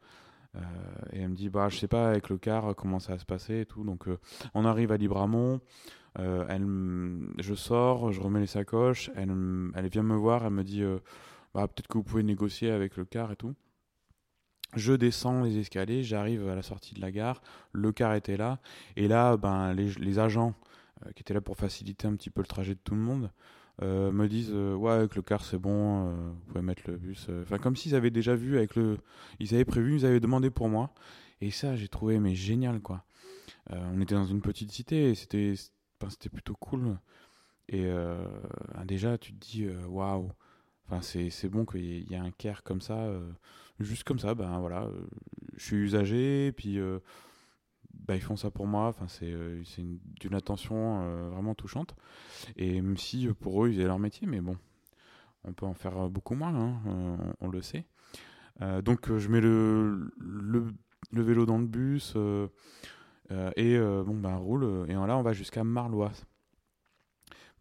Euh, 0.56 0.60
et 1.13 1.20
elle 1.20 1.30
me 1.30 1.36
dit, 1.36 1.50
bah, 1.50 1.70
je 1.70 1.77
sais 1.77 1.88
pas 1.88 2.10
avec 2.10 2.30
le 2.30 2.38
car 2.38 2.75
comment 2.75 3.00
ça 3.00 3.13
va 3.13 3.20
se 3.20 3.25
passer 3.25 3.62
et 3.62 3.66
tout. 3.66 3.84
Donc, 3.84 4.08
on 4.54 4.66
arrive 4.66 4.92
à 4.92 4.98
Libramont. 4.98 5.62
elle, 6.16 6.66
je 7.38 7.54
sors, 7.54 8.12
je 8.12 8.20
remets 8.20 8.39
les 8.39 8.48
sacoches. 8.48 9.12
Elle, 9.16 9.30
elle 9.75 9.88
vient 9.89 10.04
me 10.04 10.16
voir. 10.16 10.46
Elle 10.46 10.54
me 10.54 10.63
dit, 10.63 10.84
bah, 11.58 11.68
peut-être 11.68 11.88
que 11.88 11.98
vous 11.98 12.04
pouvez 12.04 12.22
négocier 12.22 12.70
avec 12.70 12.98
le 12.98 13.06
car 13.06 13.32
et 13.32 13.36
tout. 13.36 13.56
Je 14.76 14.94
descends 14.94 15.42
les 15.42 15.58
escaliers, 15.58 16.04
j'arrive 16.04 16.48
à 16.48 16.54
la 16.54 16.62
sortie 16.62 16.94
de 16.94 17.02
la 17.02 17.12
gare, 17.12 17.42
le 17.72 17.92
car 17.92 18.14
était 18.14 18.38
là, 18.38 18.60
et 18.96 19.08
là, 19.08 19.38
ben, 19.38 19.74
les, 19.74 20.20
agents 20.20 20.54
euh, 21.04 21.12
qui 21.14 21.22
étaient 21.24 21.34
là 21.34 21.42
pour 21.42 21.58
faciliter 21.58 22.06
un 22.06 22.16
petit 22.16 22.30
peu 22.30 22.42
le 22.42 22.48
trajet 22.48 22.76
de 22.76 22.80
tout 22.84 22.94
le 22.94 23.02
monde 23.02 23.32
euh, 23.82 24.12
me 24.12 24.28
disent 24.28 24.52
euh, 24.54 24.76
Ouais, 24.76 24.92
avec 24.92 25.16
le 25.16 25.24
car 25.24 25.44
c'est 25.44 25.58
bon, 25.58 26.12
vous 26.12 26.36
pouvez 26.46 26.62
mettre 26.62 26.84
le 26.86 26.98
bus. 26.98 27.28
Enfin, 27.42 27.58
comme 27.58 27.76
s'ils 27.76 27.96
avaient 27.96 28.12
déjà 28.12 28.36
vu, 28.36 28.56
avec 28.58 28.76
le... 28.76 29.00
ils 29.40 29.56
avaient 29.56 29.66
prévu, 29.66 29.96
ils 29.96 30.06
avaient 30.06 30.20
demandé 30.20 30.52
pour 30.52 30.70
moi, 30.70 30.94
et 31.42 31.50
ça, 31.50 31.76
j'ai 31.76 31.88
trouvé 31.88 32.20
mais 32.20 32.36
génial 32.36 32.82
quoi. 32.82 33.04
on 33.72 34.00
était 34.00 34.14
dans 34.14 34.26
une 34.26 34.42
petite 34.42 34.72
cité, 34.72 35.16
c'était 35.16 35.56
plutôt 36.32 36.54
cool. 36.54 37.00
Et 37.68 37.90
déjà, 38.86 39.18
tu 39.18 39.34
te 39.34 39.40
dis 39.40 39.68
Waouh, 39.88 40.32
enfin, 40.89 41.01
c'est 41.01 41.50
bon 41.50 41.65
qu'il 41.65 42.10
y, 42.10 42.13
ait 42.13 42.17
un 42.17 42.32
car 42.32 42.63
comme 42.63 42.82
ça 42.82 43.10
juste 43.79 44.03
comme 44.03 44.20
ça, 44.20 44.36
ben 44.36 44.60
voilà, 44.60 44.84
euh, 44.84 45.08
je 45.56 45.63
suis 45.63 45.75
usagé, 45.77 46.51
puis 46.51 46.79
euh, 46.79 47.00
bah, 47.94 48.15
ils 48.15 48.22
font 48.22 48.36
ça 48.36 48.51
pour 48.51 48.67
moi. 48.67 48.88
Enfin, 48.88 49.08
c'est 49.08 49.32
euh, 49.32 49.63
d'une 50.20 50.36
attention 50.36 51.29
vraiment 51.29 51.56
touchante. 51.56 51.96
Et 52.56 52.82
même 52.82 52.98
si 52.98 53.27
pour 53.39 53.65
eux, 53.65 53.70
ils 53.70 53.79
avaient 53.79 53.88
leur 53.88 54.00
métier, 54.00 54.27
mais 54.27 54.41
bon, 54.41 54.58
on 55.44 55.53
peut 55.53 55.65
en 55.65 55.74
faire 55.74 56.10
beaucoup 56.10 56.36
moins, 56.36 56.56
hein, 56.56 57.34
on, 57.39 57.50
le 57.50 57.62
sait. 57.62 57.86
donc, 58.84 59.15
je 59.17 59.27
mets 59.29 59.41
le, 59.41 60.12
le, 60.17 60.67
le, 61.12 61.22
vélo 61.22 61.46
dans 61.46 61.58
le 61.58 61.67
bus 61.67 62.15
et 63.56 63.79
bon, 63.79 64.17
ben 64.17 64.36
roule. 64.36 64.86
Et 64.89 64.94
là, 64.94 65.17
on 65.17 65.22
va 65.22 65.34
jusqu'à 65.34 65.63
Marloise 65.63 66.25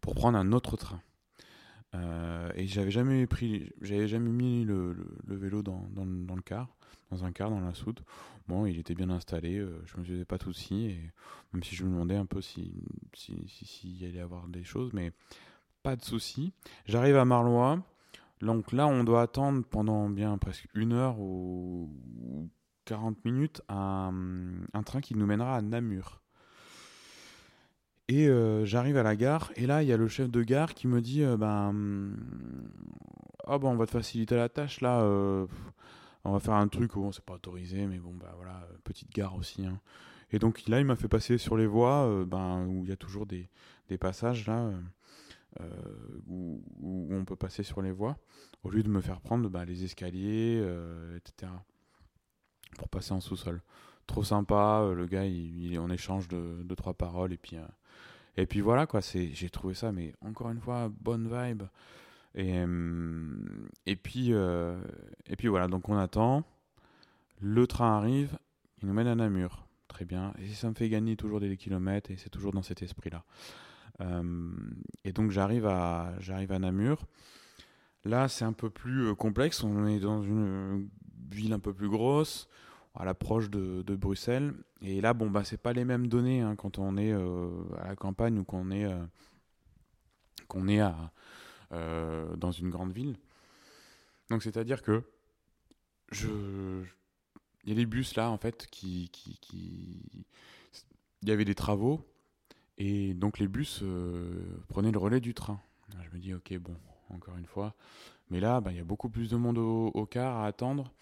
pour 0.01 0.15
prendre 0.15 0.37
un 0.37 0.51
autre 0.51 0.77
train. 0.77 1.01
Et 2.59 2.65
j'avais 2.65 2.89
jamais 2.89 3.27
pris, 3.27 3.71
j'avais 3.81 4.07
jamais 4.07 4.31
mis 4.31 4.65
le, 4.65 4.95
vélo 5.27 5.61
dans, 5.61 5.87
dans, 5.91 6.07
dans, 6.07 6.35
le 6.35 6.41
car, 6.41 6.75
dans 7.11 7.23
un 7.23 7.31
car, 7.31 7.51
dans 7.51 7.59
la 7.59 7.75
soute. 7.75 8.01
Bon, 8.47 8.65
il 8.65 8.79
était 8.79 8.95
bien 8.95 9.11
installé, 9.11 9.59
euh, 9.59 9.79
je 9.85 9.95
me 9.97 10.03
faisais 10.03 10.25
pas 10.25 10.39
de 10.39 10.43
soucis, 10.43 10.97
même 11.53 11.63
si 11.63 11.75
je 11.75 11.83
me 11.83 11.91
demandais 11.91 12.15
un 12.15 12.25
peu 12.25 12.41
s'il 12.41 12.81
si, 13.13 13.47
si, 13.47 13.65
si, 13.65 13.89
y 13.91 14.19
avoir 14.19 14.47
des 14.47 14.63
choses, 14.63 14.91
mais 14.91 15.11
pas 15.83 15.95
de 15.95 16.03
soucis. 16.03 16.51
J'arrive 16.87 17.17
à 17.17 17.25
Marlois, 17.25 17.79
donc 18.41 18.71
là 18.71 18.87
on 18.87 19.03
doit 19.03 19.21
attendre 19.21 19.63
pendant 19.63 20.09
bien 20.09 20.35
presque 20.39 20.67
une 20.73 20.93
heure 20.93 21.19
ou 21.19 21.91
40 22.85 23.23
minutes 23.23 23.61
un 23.69 24.83
train 24.83 24.99
qui 24.99 25.13
nous 25.13 25.27
mènera 25.27 25.57
à 25.57 25.61
Namur. 25.61 26.23
Et 28.09 28.29
euh, 28.29 28.63
j'arrive 28.63 28.95
à 28.95 29.03
la 29.03 29.17
gare, 29.17 29.51
et 29.57 29.67
là, 29.67 29.83
il 29.83 29.89
y 29.89 29.91
a 29.91 29.97
le 29.97 30.07
chef 30.07 30.29
de 30.29 30.41
gare 30.41 30.73
qui 30.73 30.87
me 30.87 31.01
dit 31.01 31.23
euh, 31.23 31.35
ben, 31.35 31.75
oh, 33.47 33.59
bon, 33.59 33.71
on 33.71 33.75
va 33.75 33.85
te 33.85 33.91
faciliter 33.91 34.37
la 34.37 34.47
tâche, 34.47 34.79
là, 34.79 35.01
euh, 35.01 35.45
on 36.23 36.31
va 36.31 36.39
faire 36.39 36.53
un 36.53 36.69
truc 36.69 36.95
où 36.95 37.01
bon, 37.01 37.11
c'est 37.11 37.25
pas 37.25 37.33
autorisé, 37.33 37.85
mais 37.85 37.99
bon, 37.99 38.13
bah 38.13 38.33
voilà, 38.37 38.65
petite 38.85 39.11
gare 39.11 39.35
aussi. 39.35 39.65
Hein. 39.65 39.81
Et 40.31 40.39
donc 40.39 40.65
là, 40.69 40.79
il 40.79 40.85
m'a 40.85 40.95
fait 40.95 41.09
passer 41.09 41.37
sur 41.37 41.57
les 41.57 41.67
voies 41.67 42.23
ben, 42.25 42.65
où 42.65 42.85
il 42.85 42.89
y 42.89 42.93
a 42.93 42.97
toujours 42.97 43.25
des, 43.25 43.49
passages, 43.99 44.47
là, 44.47 44.71
où, 46.27 46.61
on 46.81 47.25
peut 47.25 47.35
passer 47.35 47.63
sur 47.63 47.81
les 47.81 47.91
voies, 47.91 48.17
au 48.63 48.69
lieu 48.69 48.83
de 48.83 48.89
me 48.89 49.01
faire 49.01 49.19
prendre 49.19 49.49
bah, 49.49 49.65
les 49.65 49.83
escaliers, 49.83 50.65
etc., 51.17 51.51
pour 52.77 52.87
passer 52.87 53.11
en 53.11 53.19
sous-sol. 53.19 53.61
Trop 54.07 54.23
sympa, 54.23 54.91
le 54.95 55.05
gars, 55.05 55.25
il, 55.25 55.77
on 55.79 55.89
échange 55.89 56.27
de, 56.27 56.63
de 56.63 56.75
trois 56.75 56.93
paroles, 56.93 57.33
et 57.33 57.37
puis 57.37 57.57
et 58.37 58.45
puis 58.45 58.61
voilà, 58.61 58.85
quoi, 58.85 59.01
c'est, 59.01 59.33
j'ai 59.33 59.49
trouvé 59.49 59.73
ça, 59.73 59.91
mais 59.91 60.13
encore 60.21 60.51
une 60.51 60.61
fois, 60.61 60.91
bonne 61.01 61.27
vibe. 61.27 61.63
Et, 62.35 62.61
hum, 62.61 63.67
et, 63.87 63.95
puis, 63.95 64.31
euh, 64.31 64.79
et 65.25 65.35
puis 65.35 65.47
voilà, 65.47 65.67
donc 65.67 65.89
on 65.89 65.97
attend. 65.97 66.43
Le 67.41 67.65
train 67.65 67.97
arrive, 67.97 68.37
il 68.81 68.87
nous 68.87 68.93
mène 68.93 69.07
à 69.07 69.15
Namur. 69.15 69.67
Très 69.87 70.05
bien. 70.05 70.33
Et 70.39 70.47
ça 70.49 70.69
me 70.69 70.75
fait 70.75 70.87
gagner 70.87 71.15
toujours 71.15 71.39
des 71.39 71.57
kilomètres, 71.57 72.11
et 72.11 72.17
c'est 72.17 72.29
toujours 72.29 72.53
dans 72.53 72.61
cet 72.61 72.81
esprit-là. 72.81 73.23
Et 75.03 75.11
donc 75.11 75.31
j'arrive 75.31 75.65
à, 75.65 76.13
j'arrive 76.19 76.51
à 76.51 76.59
Namur. 76.59 77.07
Là, 78.05 78.27
c'est 78.27 78.45
un 78.45 78.53
peu 78.53 78.69
plus 78.69 79.15
complexe. 79.15 79.63
On 79.63 79.87
est 79.87 79.99
dans 79.99 80.21
une 80.21 80.87
ville 81.31 81.51
un 81.51 81.59
peu 81.59 81.73
plus 81.73 81.89
grosse, 81.89 82.47
à 82.97 83.05
l'approche 83.05 83.49
de, 83.49 83.95
Bruxelles. 83.95 84.53
Et 84.81 85.01
là, 85.01 85.13
bon, 85.13 85.29
bah, 85.29 85.43
c'est 85.43 85.61
pas 85.61 85.73
les 85.73 85.85
mêmes 85.85 86.07
données 86.07 86.41
hein, 86.41 86.55
quand 86.55 86.79
on 86.79 86.97
est 86.97 87.11
à 87.11 87.87
la 87.87 87.95
campagne 87.95 88.39
ou 88.39 88.43
qu'on 88.43 88.71
est, 88.71 88.87
qu'on 90.47 90.67
est 90.67 90.79
à, 90.79 91.11
dans 91.71 92.51
une 92.51 92.69
grande 92.69 92.91
ville. 92.91 93.17
Donc, 94.29 94.43
c'est-à-dire 94.43 94.81
que 94.81 95.03
je, 96.11 96.83
il 97.63 97.69
y 97.69 97.71
a 97.73 97.75
des 97.75 97.85
bus 97.85 98.15
là, 98.15 98.29
en 98.29 98.37
fait, 98.37 98.67
qui, 98.67 99.09
qui, 99.09 99.99
il 101.21 101.29
y 101.29 101.31
avait 101.31 101.45
des 101.45 101.55
travaux 101.55 102.01
et 102.77 103.13
donc 103.13 103.39
les 103.39 103.47
bus 103.47 103.81
euh, 103.81 104.41
prenaient 104.69 104.91
le 104.91 104.99
relais 104.99 105.19
du 105.19 105.33
train. 105.33 105.59
Je 106.01 106.15
me 106.15 106.19
dis, 106.19 106.33
ok, 106.33 106.57
bon, 106.59 106.75
encore 107.09 107.37
une 107.37 107.45
fois. 107.45 107.75
Mais 108.29 108.39
là, 108.39 108.61
bah, 108.61 108.71
il 108.71 108.77
y 108.77 108.79
a 108.79 108.85
beaucoup 108.85 109.09
plus 109.09 109.29
de 109.29 109.35
monde 109.35 109.57
au, 109.57 110.05
car 110.09 110.37
à 110.37 110.47
attendre. 110.47 110.93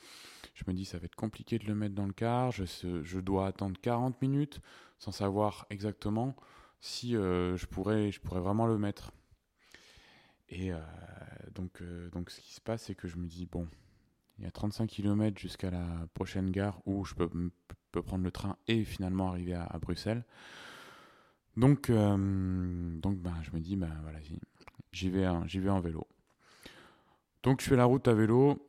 Je 0.56 0.64
me 0.68 0.74
dis, 0.74 0.86
ça 0.86 0.98
va 0.98 1.06
être 1.06 1.16
compliqué 1.16 1.60
de 1.60 1.66
le 1.66 1.76
mettre 1.76 1.94
dans 1.94 2.08
le 2.08 2.14
car. 2.14 2.52
Je, 2.52 3.20
dois 3.20 3.48
attendre 3.48 3.80
40 3.80 4.22
minutes 4.22 4.62
sans 4.98 5.12
savoir 5.12 5.68
exactement 5.70 6.36
si 6.80 7.16
euh, 7.16 7.56
je, 7.58 7.68
pourrais, 7.68 8.10
vraiment 8.24 8.66
le 8.66 8.78
mettre. 8.78 9.12
Et 10.50 10.72
euh, 10.72 10.80
donc, 11.54 11.84
donc, 12.12 12.30
ce 12.30 12.42
qui 12.42 12.54
se 12.54 12.62
passe, 12.62 12.84
c'est 12.84 12.96
que 12.96 13.08
je 13.08 13.18
me 13.18 13.28
dis, 13.28 13.46
bon, 13.46 13.68
il 14.38 14.44
y 14.44 14.48
a 14.48 14.52
35 14.52 14.88
km 14.88 15.38
jusqu'à 15.38 15.70
la 15.70 15.86
prochaine 16.14 16.52
gare 16.52 16.82
où 16.86 17.06
je 17.06 17.14
peux, 17.16 17.30
prendre 18.02 18.24
le 18.24 18.32
train 18.32 18.58
et 18.68 18.84
finalement 18.84 19.30
arriver 19.30 19.54
à, 19.54 19.78
Bruxelles. 19.80 20.26
Donc, 21.56 21.90
euh, 21.90 22.18
ben, 22.18 23.36
je 23.44 23.52
me 23.52 23.60
dis, 23.60 23.76
ben, 23.76 23.92
voilà, 24.04 24.20
j'y 24.92 25.10
vais 25.10 25.70
en 25.70 25.80
vélo. 25.80 26.08
Donc 27.46 27.62
je 27.62 27.68
fais 27.68 27.76
la 27.76 27.86
route 27.86 28.08
à 28.08 28.14
vélo. 28.16 28.68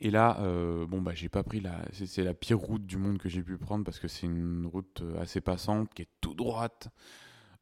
Et 0.00 0.10
là, 0.10 0.38
euh, 0.40 0.86
bon, 0.86 1.02
bah, 1.02 1.12
j'ai 1.14 1.28
pas 1.28 1.42
pris 1.42 1.60
la. 1.60 1.80
C'est 1.92 2.22
la 2.22 2.34
pire 2.34 2.58
route 2.58 2.86
du 2.86 2.96
monde 2.96 3.18
que 3.18 3.28
j'ai 3.28 3.42
pu 3.42 3.56
prendre 3.58 3.84
parce 3.84 3.98
que 3.98 4.08
c'est 4.08 4.26
une 4.26 4.66
route 4.66 5.02
assez 5.20 5.40
passante 5.40 5.92
qui 5.92 6.02
est 6.02 6.10
tout 6.20 6.34
droite. 6.34 6.88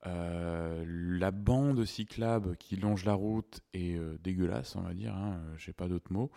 Euh, 0.07 0.85
la 0.87 1.31
bande 1.31 1.85
cyclable 1.85 2.57
qui 2.59 2.77
longe 2.77 3.05
la 3.05 3.15
route 3.15 3.61
est 3.73 3.99
dégueulasse, 4.21 4.77
on 4.77 4.83
va 4.83 4.95
dire. 4.95 5.15
Hein, 5.15 5.41
j'ai 5.57 5.73
pas 5.73 5.89
d'autres 5.89 6.13
mots. 6.13 6.31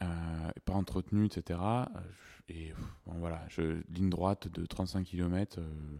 Euh, 0.00 0.50
pas 0.64 0.74
entretenu, 0.74 1.26
etc. 1.26 1.58
Et 2.48 2.72
voilà, 3.04 3.44
je, 3.48 3.82
ligne 3.88 4.10
droite 4.10 4.46
de 4.48 4.64
35 4.64 5.04
km 5.04 5.58
euh, 5.58 5.98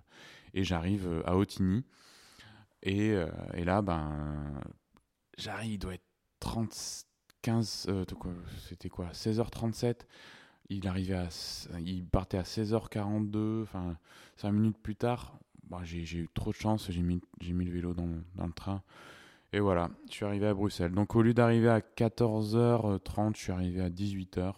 et 0.54 0.62
j'arrive 0.62 1.22
à 1.26 1.36
Otigny. 1.36 1.84
Et, 2.82 3.10
euh, 3.10 3.28
et 3.54 3.64
là, 3.64 3.82
ben, 3.82 4.60
j'arrive, 5.36 5.72
il 5.72 5.78
doit 5.78 5.94
être 5.94 6.06
30, 6.38 7.06
15, 7.48 7.86
c'était 8.68 8.90
quoi, 8.90 9.06
16h37. 9.12 10.00
Il 10.68 10.86
arrivait 10.86 11.14
à, 11.14 11.28
il 11.80 12.04
partait 12.04 12.36
à 12.36 12.42
16h42, 12.42 13.62
enfin 13.62 13.96
5 14.36 14.52
minutes 14.52 14.76
plus 14.82 14.96
tard. 14.96 15.38
Bon, 15.64 15.82
j'ai 15.82 16.18
eu 16.18 16.28
trop 16.34 16.50
de 16.50 16.56
chance, 16.56 16.90
j'ai 16.90 17.00
mis, 17.00 17.22
mis 17.42 17.64
le 17.64 17.72
vélo 17.72 17.94
dans, 17.94 18.04
le 18.04 18.52
train. 18.52 18.82
Et 19.54 19.60
voilà, 19.60 19.88
je 20.10 20.12
suis 20.12 20.26
arrivé 20.26 20.46
à 20.46 20.52
Bruxelles. 20.52 20.92
Donc 20.92 21.16
au 21.16 21.22
lieu 21.22 21.32
d'arriver 21.32 21.70
à 21.70 21.80
14h30, 21.80 23.34
je 23.34 23.40
suis 23.40 23.52
arrivé 23.52 23.80
à 23.80 23.88
18h. 23.88 24.52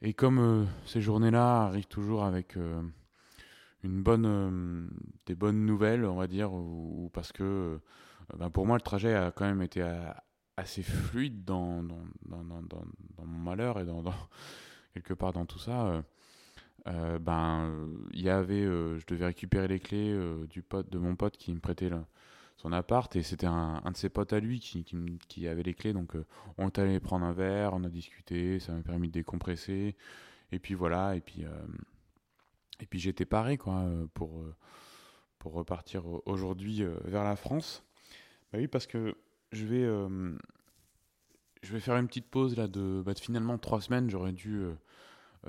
Et 0.00 0.14
comme 0.14 0.38
euh, 0.38 0.64
ces 0.86 1.00
journées-là 1.00 1.62
arrivent 1.64 1.88
toujours 1.88 2.22
avec 2.22 2.56
euh, 2.56 2.80
une 3.82 4.00
bonne, 4.00 4.26
euh, 4.26 4.86
des 5.26 5.34
bonnes 5.34 5.66
nouvelles, 5.66 6.04
on 6.04 6.14
va 6.14 6.28
dire, 6.28 6.52
ou, 6.52 7.10
parce 7.12 7.32
que 7.32 7.80
ben 8.36 8.48
pour 8.48 8.64
moi 8.64 8.76
le 8.76 8.82
trajet 8.82 9.14
a 9.14 9.32
quand 9.32 9.44
même 9.44 9.62
été 9.62 9.82
assez 10.56 10.82
fluide 10.82 11.44
dans, 11.44 11.82
dans, 11.82 12.04
dans, 12.26 12.62
dans, 12.62 13.24
mon 13.24 13.38
malheur 13.38 13.80
et 13.80 13.84
dans, 13.84 14.02
quelque 14.94 15.14
part 15.14 15.32
dans 15.32 15.46
tout 15.46 15.58
ça. 15.58 16.04
ben 16.84 17.88
il 18.12 18.20
y 18.20 18.28
avait, 18.28 18.64
je 18.64 19.06
devais 19.06 19.26
récupérer 19.26 19.68
les 19.68 19.80
clés 19.80 20.18
du 20.50 20.62
pote, 20.62 20.90
de 20.90 20.98
mon 20.98 21.16
pote 21.16 21.36
qui 21.36 21.52
me 21.54 21.60
prêtait 21.60 21.90
son 22.62 22.72
appart 22.72 23.14
et 23.16 23.22
c'était 23.24 23.46
un, 23.46 23.82
de 23.90 23.96
ses 23.96 24.08
potes 24.08 24.32
à 24.32 24.38
lui 24.38 24.60
qui, 24.60 24.84
qui, 25.28 25.48
avait 25.48 25.64
les 25.64 25.74
clés 25.74 25.92
donc 25.92 26.14
euh, 26.14 26.24
on 26.58 26.68
est 26.68 26.78
allé 26.78 27.00
prendre 27.00 27.26
un 27.26 27.32
verre 27.32 27.72
on 27.74 27.82
a 27.82 27.88
discuté 27.88 28.60
ça 28.60 28.72
m'a 28.72 28.82
permis 28.82 29.08
de 29.08 29.14
décompresser 29.14 29.96
et 30.52 30.58
puis 30.60 30.74
voilà 30.74 31.16
et 31.16 31.20
puis 31.20 31.44
euh, 31.44 31.66
et 32.78 32.86
puis 32.86 33.00
j'étais 33.00 33.24
paré 33.24 33.58
quoi 33.58 33.80
euh, 33.80 34.06
pour 34.14 34.44
pour 35.40 35.54
repartir 35.54 36.04
aujourd'hui 36.24 36.84
vers 37.04 37.24
la 37.24 37.34
France 37.34 37.82
bah 38.52 38.58
oui 38.60 38.68
parce 38.68 38.86
que 38.86 39.16
je 39.52 39.66
vais 39.66 39.84
je 41.62 41.72
vais 41.72 41.80
faire 41.80 41.96
une 41.96 42.08
petite 42.08 42.28
pause 42.28 42.56
là 42.56 42.66
de, 42.66 43.02
bah, 43.04 43.14
finalement 43.14 43.58
trois 43.58 43.80
semaines. 43.80 44.10
J'aurais 44.10 44.32
dû 44.32 44.64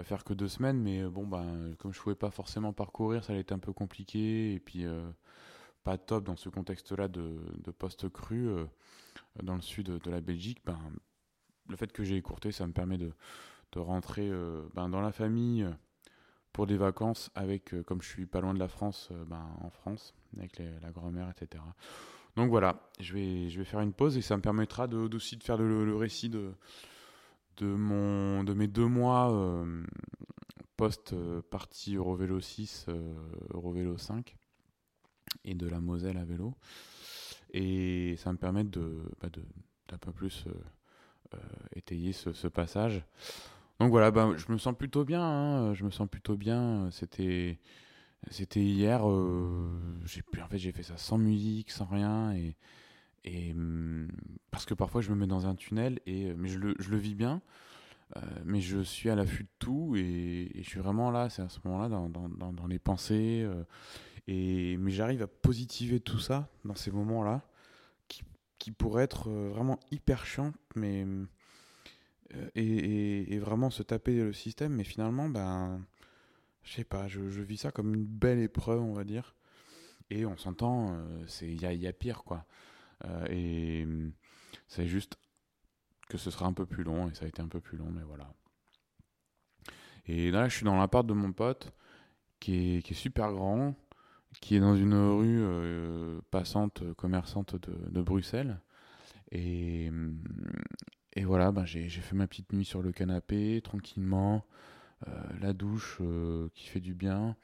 faire 0.04 0.24
que 0.24 0.34
deux 0.34 0.48
semaines 0.48 0.80
mais 0.80 1.04
bon 1.04 1.26
bah 1.26 1.46
comme 1.80 1.94
je 1.94 2.00
pouvais 2.00 2.16
pas 2.16 2.32
forcément 2.32 2.74
parcourir 2.74 3.24
ça 3.24 3.34
allait 3.34 3.42
être 3.42 3.52
un 3.52 3.60
peu 3.60 3.74
compliqué. 3.74 4.54
Et 4.54 4.60
puis 4.60 4.86
pas 5.84 5.98
top 5.98 6.24
dans 6.24 6.36
ce 6.36 6.50
contexte-là 6.50 7.08
de, 7.08 7.38
post-cru 7.78 8.48
euh, 8.48 8.66
dans 9.42 9.56
le 9.56 9.62
sud 9.62 9.88
de 9.88 10.12
la 10.12 10.22
Belgique, 10.22 10.62
ben, 10.66 10.80
le 11.70 11.76
fait 11.76 11.92
que 11.92 12.04
j'ai 12.04 12.16
écourté, 12.16 12.52
ça 12.52 12.66
me 12.66 12.74
permet 12.74 12.98
de, 12.98 13.12
de 13.74 13.80
rentrer 13.80 14.30
euh, 14.30 14.64
ben, 14.74 14.90
dans 14.90 15.02
la 15.02 15.12
famille 15.12 15.68
pour 16.52 16.68
des 16.68 16.78
vacances 16.78 17.32
avec, 17.36 17.74
euh, 17.74 17.84
comme 17.84 18.02
je 18.02 18.08
suis 18.08 18.26
pas 18.26 18.42
loin 18.42 18.54
de 18.54 18.60
la 18.60 18.68
France, 18.68 19.10
ben, 19.28 19.46
en 19.62 19.70
France, 19.70 20.14
avec 20.38 20.60
la 20.60 20.92
grand-mère, 20.92 21.30
etc. 21.30 21.64
Donc 22.36 22.50
voilà, 22.50 22.90
je 23.00 23.14
vais, 23.14 23.50
je 23.50 23.60
vais 23.60 23.66
faire 23.66 23.82
une 23.82 23.94
pause 23.94 24.18
et 24.18 24.22
ça 24.22 24.36
me 24.38 24.42
permettra 24.42 24.88
de, 24.88 24.98
aussi 25.16 25.38
de 25.38 25.44
faire 25.44 25.58
le, 25.58 25.96
récit 25.96 26.30
de, 26.30 26.54
de, 27.58 27.68
mon, 27.68 28.44
de 28.44 28.54
mes 28.54 28.68
deux 28.68 28.88
mois 28.88 29.64
post-partie 30.78 31.96
Eurovélo 31.96 32.40
6, 32.40 32.88
Eurovélo 33.52 33.98
5 33.98 34.36
et 35.46 35.56
de 35.56 35.68
la 35.68 35.80
Moselle 35.80 36.18
à 36.18 36.26
vélo. 36.26 36.56
Et 37.54 38.16
ça 38.18 38.32
me 38.32 38.38
permet 38.38 38.64
de, 38.64 39.04
bah 39.22 39.30
d'un 39.88 39.98
peu 39.98 40.12
plus 40.12 40.46
euh, 40.48 40.54
euh, 41.36 41.38
étayer 41.76 42.12
ce, 42.12 42.34
ce, 42.34 42.48
passage. 42.48 43.06
Donc 43.80 43.92
voilà, 43.92 44.12
bah, 44.12 44.32
je 44.36 44.52
me 44.52 44.58
sens 44.58 44.76
plutôt 44.76 45.06
bien. 45.06 45.22
Hein, 45.22 45.74
je 45.74 45.84
me 45.84 45.92
sens 45.92 46.08
plutôt 46.10 46.36
bien. 46.36 46.90
C'était 46.92 47.60
c'était 48.30 48.62
hier. 48.62 49.08
Euh, 49.10 49.70
j'ai 50.06 50.22
en 50.42 50.48
fait 50.48 50.58
j'ai 50.58 50.72
fait 50.72 50.84
ça 50.84 50.98
sans 50.98 51.18
musique, 51.18 51.72
sans 51.72 51.86
rien 51.86 52.34
et 53.24 53.54
mm, 53.54 54.08
parce 54.52 54.66
que 54.66 54.74
parfois 54.74 55.02
je 55.02 55.10
me 55.10 55.16
mets 55.16 55.28
dans 55.28 55.48
un 55.48 55.56
tunnel 55.56 56.00
et 56.06 56.34
mais 56.34 56.50
je 56.50 56.60
le, 56.60 56.76
je 56.80 56.90
le 56.90 56.98
vis 56.98 57.16
bien. 57.16 57.42
mais 58.46 58.62
je 58.62 58.82
suis 58.84 59.10
à 59.10 59.16
l'affût 59.16 59.44
de 59.44 59.50
tout 59.60 59.96
et, 59.96 60.52
je 60.56 60.70
suis 60.70 60.80
vraiment 60.80 61.12
là, 61.12 61.30
c'est 61.30 61.42
à 61.42 61.50
ce 61.50 61.60
moment-là 61.66 61.90
dans, 61.90 62.10
dans, 62.10 62.68
les 62.68 62.80
pensées. 62.80 63.48
Et, 64.28 64.78
mais 64.78 64.92
j'arrive 64.92 65.22
à 65.22 65.28
positiver 65.28 66.00
tout 66.00 66.20
ça 66.20 66.50
dans 66.64 66.76
ces 66.76 66.92
moments-là, 66.92 67.42
qui, 68.08 68.24
qui 68.58 68.72
pourraient 68.72 69.04
être 69.04 69.30
euh, 69.30 69.50
vraiment 69.50 69.80
hyper 69.92 70.26
chiants, 70.26 70.54
mais. 70.76 71.06
Euh, 72.36 72.50
et, 72.56 73.34
et, 73.34 73.40
vraiment 73.40 73.70
se 73.70 73.84
taper 73.84 74.16
le 74.16 74.34
système, 74.34 74.74
mais 74.74 74.84
finalement, 74.84 75.30
ben. 75.30 75.86
Je 76.64 76.74
sais 76.74 76.84
pas, 76.84 77.08
je, 77.08 77.20
vis 77.20 77.58
ça 77.58 77.72
comme 77.72 77.94
une 77.94 78.06
belle 78.06 78.40
épreuve, 78.40 78.82
on 78.82 78.94
va 78.94 79.04
dire. 79.04 79.36
Et 80.10 80.26
on 80.26 80.38
s'entend, 80.38 80.94
euh, 80.94 81.26
il 81.42 81.62
y 81.62 81.88
a, 81.88 81.94
pire, 81.94 82.24
quoi. 82.24 82.46
et 83.30 83.86
c'est 84.68 84.88
juste 84.88 85.18
que 86.10 86.18
ce 86.18 86.32
sera 86.32 86.46
un 86.46 86.54
peu 86.54 86.66
plus 86.66 86.84
long, 86.84 87.10
et 87.10 87.14
ça 87.14 87.26
a 87.26 87.28
été 87.28 87.42
un 87.42 87.48
peu 87.48 87.60
plus 87.60 87.78
long, 87.78 87.90
mais 87.90 88.04
voilà. 88.04 88.34
Et 90.06 90.32
là, 90.32 90.50
je 90.50 90.56
suis 90.56 90.66
dans 90.66 90.78
l'appart 90.78 91.06
de 91.08 91.14
mon 91.14 91.32
pote, 91.32 91.72
qui 92.40 92.78
est, 92.78 92.94
super 92.94 93.32
grand, 93.32 93.74
qui 94.42 94.56
est 94.56 94.60
dans 94.60 94.76
une 94.76 94.94
rue 94.94 95.42
euh, 95.42 96.20
passante, 96.30 96.82
euh, 96.82 96.94
commerçante 96.94 97.56
de, 97.56 98.02
Bruxelles. 98.02 98.60
Et, 99.32 99.90
et 101.14 101.24
voilà, 101.24 101.52
ben 101.52 101.66
j'ai 101.66 101.90
fait 101.90 102.16
ma 102.16 102.28
petite 102.28 102.52
nuit 102.54 102.66
sur 102.66 102.82
le 102.82 102.92
canapé, 102.92 103.62
tranquillement. 103.64 104.46
Euh, 105.08 105.12
la 105.42 105.54
douche 105.54 106.02
qui 106.54 106.68
fait 106.68 106.80
du 106.80 106.94
bien. 106.94 107.36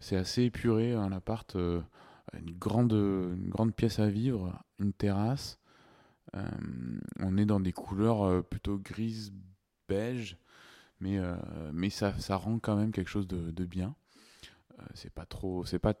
C'est 0.00 0.16
assez 0.16 0.42
épuré, 0.42 0.92
un 0.92 1.04
hein, 1.04 1.12
appart. 1.12 1.54
une, 1.54 2.58
grande, 2.58 2.92
une 2.92 3.48
grande 3.48 3.74
pièce 3.74 3.98
à 3.98 4.08
vivre, 4.08 4.62
une 4.78 4.92
terrasse. 4.92 5.58
on 7.20 7.36
est 7.38 7.46
dans 7.46 7.60
des 7.60 7.72
couleurs 7.72 8.44
plutôt 8.44 8.78
grises, 8.78 9.32
beige, 9.88 10.36
mais, 11.00 11.18
mais 11.72 11.90
ça, 11.90 12.18
ça 12.18 12.36
rend 12.36 12.58
quand 12.58 12.76
même 12.76 12.92
quelque 12.92 13.10
chose 13.10 13.28
de, 13.28 13.50
de 13.50 13.64
bien. 13.64 13.94
Euh, 14.80 14.82
c'est 14.94 15.12
pas 15.12 15.26
trop. 15.26 15.64
C'est 15.64 15.78
pas. 15.78 15.94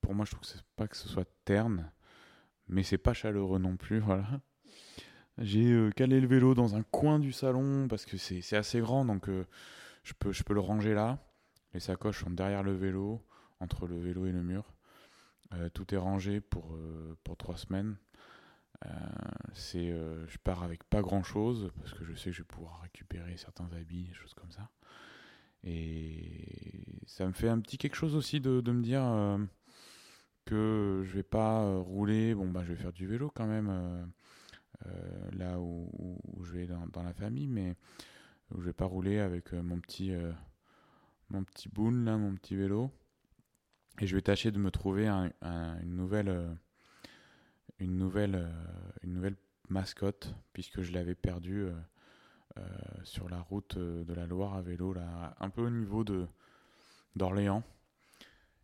Pour 0.00 0.14
moi, 0.14 0.24
je 0.24 0.30
trouve 0.30 0.42
que 0.42 0.46
c'est 0.46 0.64
pas 0.76 0.88
que 0.88 0.96
ce 0.96 1.08
soit 1.08 1.28
terne, 1.44 1.90
mais 2.68 2.82
c'est 2.82 2.98
pas 2.98 3.12
chaleureux 3.12 3.58
non 3.58 3.76
plus. 3.76 4.00
Voilà. 4.04 4.40
J'ai 5.38 5.70
euh, 5.70 5.90
calé 5.90 6.18
le 6.18 6.26
vélo 6.26 6.54
dans 6.54 6.76
un 6.76 6.82
coin 6.82 7.18
du 7.18 7.30
salon 7.30 7.88
parce 7.88 8.06
que 8.06 8.16
c'est 8.16 8.56
assez 8.56 8.80
grand, 8.80 9.04
donc 9.04 9.28
euh, 9.28 9.44
je, 10.06 10.14
peux, 10.14 10.32
je 10.32 10.44
peux 10.44 10.54
le 10.54 10.60
ranger 10.60 10.94
là. 10.94 11.18
Les 11.74 11.80
sacoches 11.80 12.22
sont 12.22 12.30
derrière 12.30 12.62
le 12.62 12.72
vélo, 12.72 13.26
entre 13.58 13.88
le 13.88 13.98
vélo 13.98 14.26
et 14.26 14.32
le 14.32 14.42
mur. 14.42 14.72
tout 15.74 15.92
est 15.92 15.98
rangé 15.98 16.40
pour, 16.40 16.78
pour 17.24 17.36
trois 17.36 17.56
semaines. 17.56 17.96
c'est, 19.52 19.88
je 19.90 20.38
pars 20.38 20.62
avec 20.62 20.84
pas 20.84 21.02
grand 21.02 21.24
chose 21.24 21.72
parce 21.80 21.92
que 21.92 22.04
je 22.04 22.14
sais 22.14 22.30
que 22.30 22.36
je 22.36 22.42
vais 22.42 22.46
pouvoir 22.46 22.80
récupérer 22.82 23.36
certains 23.36 23.68
habits, 23.72 24.04
des 24.04 24.14
choses 24.14 24.32
comme 24.34 24.52
ça. 24.52 24.70
Et 25.64 27.00
ça 27.06 27.26
me 27.26 27.32
fait 27.32 27.48
un 27.48 27.58
petit 27.58 27.76
quelque 27.76 27.96
chose 27.96 28.14
aussi 28.14 28.40
de, 28.40 28.60
de 28.60 28.72
me 28.72 28.82
dire 28.82 29.02
que 30.44 31.02
je 31.04 31.12
vais 31.14 31.24
pas 31.24 31.78
rouler. 31.80 32.32
Bon, 32.34 32.48
bah, 32.48 32.62
je 32.64 32.72
vais 32.72 32.80
faire 32.80 32.92
du 32.92 33.08
vélo 33.08 33.32
quand 33.34 33.46
même 33.46 34.08
là 35.32 35.58
où, 35.58 35.90
où, 36.22 36.44
je 36.44 36.52
vais 36.52 36.66
dans, 36.66 36.86
dans, 36.86 37.02
la 37.02 37.12
famille, 37.12 37.48
mais 37.48 37.74
où 38.50 38.60
je 38.60 38.66
vais 38.66 38.72
pas 38.72 38.86
rouler 38.86 39.18
avec 39.18 39.52
mon 39.52 39.80
petit 39.80 40.12
mon 41.30 41.44
petit 41.44 41.68
boon 41.68 42.04
là, 42.04 42.16
mon 42.16 42.34
petit 42.34 42.56
vélo. 42.56 42.90
Et 44.00 44.06
je 44.06 44.14
vais 44.14 44.22
tâcher 44.22 44.50
de 44.50 44.58
me 44.58 44.70
trouver 44.70 45.08
une 45.08 45.96
nouvelle, 45.96 46.28
euh, 46.28 46.54
une 47.78 47.96
nouvelle, 47.96 48.34
euh, 48.34 48.92
une 49.02 49.14
nouvelle 49.14 49.36
mascotte 49.68 50.34
puisque 50.52 50.82
je 50.82 50.92
l'avais 50.92 51.14
perdu 51.14 51.64
euh, 51.64 52.62
sur 53.04 53.28
la 53.28 53.40
route 53.40 53.78
de 53.78 54.14
la 54.14 54.26
Loire 54.26 54.54
à 54.54 54.62
vélo 54.62 54.92
là, 54.92 55.34
un 55.40 55.50
peu 55.50 55.62
au 55.62 55.70
niveau 55.70 56.04
de 56.04 56.26
d'Orléans. 57.16 57.62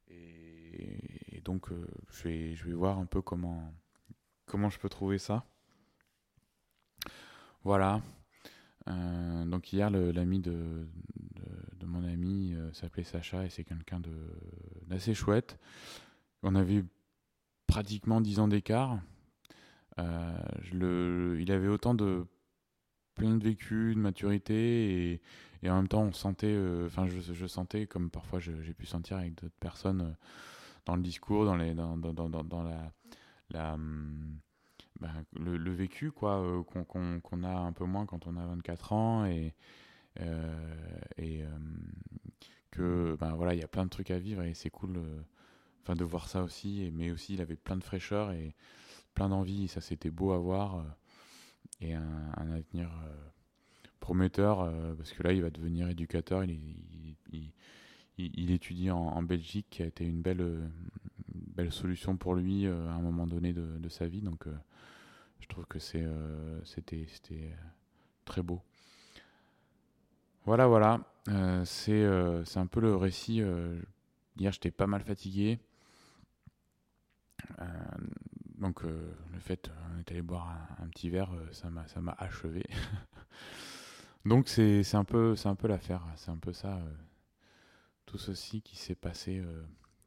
Et, 0.08 1.40
donc 1.44 1.70
je 2.10 2.22
vais, 2.22 2.54
je 2.54 2.64
vais 2.64 2.74
voir 2.74 2.98
un 2.98 3.06
peu 3.06 3.20
comment, 3.20 3.74
comment 4.46 4.70
je 4.70 4.78
peux 4.78 4.88
trouver 4.88 5.18
ça. 5.18 5.44
Voilà. 7.64 8.00
Donc 8.86 9.72
hier, 9.72 9.90
l'ami 9.90 10.40
de, 10.40 10.86
mon 11.92 12.04
ami 12.04 12.54
euh, 12.54 12.72
s'appelait 12.72 13.04
Sacha 13.04 13.44
et 13.44 13.50
c'est 13.50 13.64
quelqu'un 13.64 14.00
d'assez 14.86 15.14
chouette. 15.14 15.58
On 16.42 16.54
avait 16.54 16.84
pratiquement 17.66 18.20
10 18.20 18.40
ans 18.40 18.48
d'écart. 18.48 18.98
Euh, 19.98 21.38
il 21.40 21.52
avait 21.52 21.68
autant 21.68 21.94
de 21.94 22.26
plein 23.14 23.36
de 23.36 23.44
vécu, 23.44 23.94
de 23.94 24.00
maturité 24.00 25.20
et, 25.62 25.70
en 25.70 25.76
même 25.76 25.88
temps 25.88 26.02
on 26.02 26.12
sentait, 26.12 26.46
euh, 26.48 26.86
enfin 26.86 27.06
je, 27.06 27.46
sentais 27.46 27.86
comme 27.86 28.10
parfois 28.10 28.40
j'ai 28.40 28.74
pu 28.74 28.86
sentir 28.86 29.18
avec 29.18 29.34
d'autres 29.34 29.54
personnes 29.60 30.16
dans 30.86 30.96
le 30.96 31.02
discours, 31.02 31.44
dans, 31.44 31.54
la 31.54 33.74
hum, 33.74 34.38
ben, 35.00 35.24
le, 35.34 35.72
vécu 35.72 36.12
quoi 36.12 36.64
qu'on 36.64 37.42
a 37.42 37.50
un 37.50 37.72
peu 37.72 37.84
moins 37.84 38.06
quand 38.06 38.26
on 38.26 38.36
a 38.36 38.46
24 38.46 38.92
ans 38.92 39.24
et, 39.24 39.54
euh, 40.20 40.74
et 41.16 41.42
euh, 41.42 41.48
que 42.70 43.16
ben 43.18 43.34
voilà, 43.34 43.54
il 43.54 43.60
y 43.60 43.64
a 43.64 43.68
plein 43.68 43.84
de 43.84 43.90
trucs 43.90 44.10
à 44.10 44.18
vivre 44.18 44.42
et 44.42 44.54
c'est 44.54 44.70
cool 44.70 44.96
euh, 44.96 45.20
enfin 45.82 45.94
de 45.94 46.04
voir 46.04 46.28
ça 46.28 46.42
aussi. 46.42 46.82
Et, 46.82 46.90
mais 46.90 47.10
aussi, 47.10 47.34
il 47.34 47.40
avait 47.40 47.56
plein 47.56 47.76
de 47.76 47.84
fraîcheur 47.84 48.32
et 48.32 48.54
plein 49.14 49.28
d'envie. 49.28 49.68
Ça, 49.68 49.80
c'était 49.80 50.10
beau 50.10 50.32
à 50.32 50.38
voir 50.38 50.84
et 51.80 51.94
un, 51.94 52.50
avenir 52.50 52.90
prometteur 54.00 54.72
parce 54.96 55.12
que 55.12 55.22
là, 55.22 55.32
il 55.32 55.42
va 55.42 55.50
devenir 55.50 55.88
éducateur. 55.88 56.44
Il, 56.44 56.58
il, 57.32 57.52
il, 58.18 58.50
étudie 58.50 58.90
en, 58.90 59.22
Belgique, 59.22 59.66
qui 59.70 59.82
a 59.82 59.86
été 59.86 60.04
une 60.04 60.22
belle, 60.22 60.70
belle 61.54 61.72
solution 61.72 62.16
pour 62.16 62.34
lui 62.34 62.66
à 62.66 62.72
un 62.72 63.00
moment 63.00 63.26
donné 63.26 63.52
de, 63.52 63.88
sa 63.88 64.06
vie. 64.06 64.22
Donc, 64.22 64.46
je 65.40 65.46
trouve 65.48 65.66
que 65.66 65.78
c'est, 65.78 66.06
c'était, 66.64 67.56
très 68.24 68.42
beau. 68.42 68.62
Voilà, 70.44 70.66
voilà. 70.66 71.00
Euh, 71.28 71.64
euh, 71.88 72.44
c'est 72.44 72.58
un 72.58 72.66
peu 72.66 72.80
le 72.80 72.96
récit. 72.96 73.42
Euh, 73.42 73.80
hier, 74.36 74.52
j'étais 74.52 74.70
pas 74.70 74.86
mal 74.86 75.02
fatigué. 75.02 75.60
donc, 78.58 78.82
le 78.82 79.40
fait, 79.40 79.70
on 79.94 79.98
est 79.98 80.10
allé 80.10 80.22
boire 80.22 80.56
un, 80.78 80.88
petit 80.88 81.10
verre, 81.10 81.30
ça 81.52 81.70
m'a 81.70 82.12
achevé. 82.18 82.64
donc, 84.24 84.48
c'est 84.48 84.94
un 84.94 85.04
peu, 85.04 85.34
un 85.44 85.54
peu 85.54 85.68
l'affaire. 85.68 86.04
C'est 86.16 86.30
un 86.30 86.36
peu 86.36 86.52
ça, 86.52 86.80
tout 88.06 88.18
ceci 88.18 88.62
qui 88.62 88.76
s'est 88.76 88.94
passé 88.94 89.42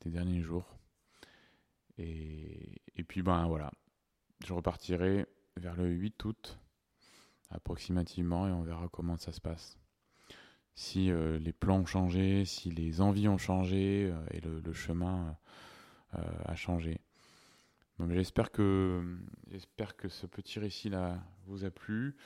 ces 0.01 0.09
derniers 0.09 0.41
jours. 0.41 0.77
Et, 1.97 3.03
puis, 3.07 3.21
ben 3.21 3.47
voilà. 3.47 3.71
Je 4.45 4.53
repartirai 4.53 5.25
vers 5.57 5.75
le 5.75 5.87
8 5.87 6.23
août, 6.25 6.59
approximativement, 7.49 8.47
et 8.47 8.51
on 8.51 8.63
verra 8.63 8.89
comment 8.89 9.17
ça 9.17 9.31
se 9.31 9.41
passe 9.41 9.77
si 10.75 11.09
euh, 11.09 11.39
les 11.39 11.53
plans 11.53 11.79
ont 11.79 11.85
changé, 11.85 12.45
si 12.45 12.69
les 12.69 13.01
envies 13.01 13.29
ont 13.29 13.37
changé 13.37 14.11
euh, 14.11 14.25
et 14.31 14.41
le, 14.41 14.73
chemin 14.73 15.37
euh, 16.15 16.21
a 16.43 16.55
changé. 16.55 16.99
Donc 17.97 18.11
j'espère 18.11 18.51
que 18.51 19.01
j'espère 19.49 19.95
que 19.95 20.09
ce 20.09 20.27
petit 20.27 20.59
récit 20.59 20.89
là 20.89 21.17
vous 21.45 21.63
a 21.63 21.71
plu. 21.71 22.17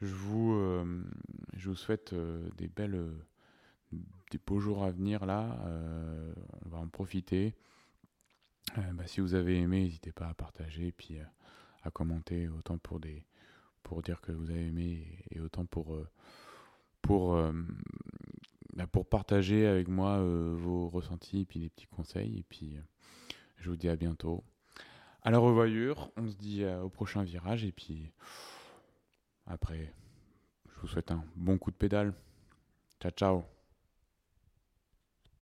Je 0.00 0.14
vous 0.14 0.58
je 1.52 1.68
vous 1.68 1.76
souhaite 1.76 2.14
des 2.56 2.68
belles 2.68 3.12
des 3.92 4.38
beaux 4.44 4.60
jours 4.60 4.82
à 4.82 4.90
venir 4.90 5.26
là. 5.26 5.58
on 6.64 6.68
va 6.70 6.78
en 6.78 6.88
profiter. 6.88 7.54
Bah, 8.76 9.06
si 9.06 9.20
vous 9.20 9.34
avez 9.34 9.58
aimé, 9.58 9.80
n'hésitez 9.80 10.12
pas 10.12 10.28
à 10.28 10.34
partager 10.34 10.88
et 10.88 10.92
puis 10.92 11.18
à 11.82 11.90
commenter 11.90 12.48
autant 12.48 12.78
pour 12.78 13.00
dire 14.02 14.20
que 14.20 14.32
vous 14.32 14.50
avez 14.50 14.66
aimé 14.66 15.06
et 15.30 15.40
autant 15.40 15.64
pour 15.66 15.94
euh, 17.34 17.52
bah, 18.74 18.86
pour 18.86 19.06
partager 19.06 19.66
avec 19.66 19.88
moi 19.88 20.18
euh, 20.18 20.54
vos 20.58 20.88
ressentis 20.88 21.40
et 21.40 21.44
puis 21.44 21.60
des 21.60 21.70
petits 21.70 21.86
conseils. 21.86 22.38
Et 22.38 22.44
puis, 22.48 22.76
euh, 22.76 22.80
je 23.58 23.70
vous 23.70 23.76
dis 23.76 23.88
à 23.88 23.96
bientôt. 23.96 24.42
À 25.22 25.30
la 25.30 25.38
revoyure, 25.38 26.10
on 26.16 26.28
se 26.28 26.36
dit 26.36 26.64
au 26.66 26.90
prochain 26.90 27.22
virage. 27.22 27.64
Et 27.64 27.72
puis, 27.72 28.12
après, 29.46 29.92
je 30.74 30.80
vous 30.80 30.88
souhaite 30.88 31.10
un 31.12 31.24
bon 31.36 31.56
coup 31.56 31.70
de 31.70 31.76
pédale. 31.76 32.12
Ciao, 33.00 33.12
ciao. 33.12 33.53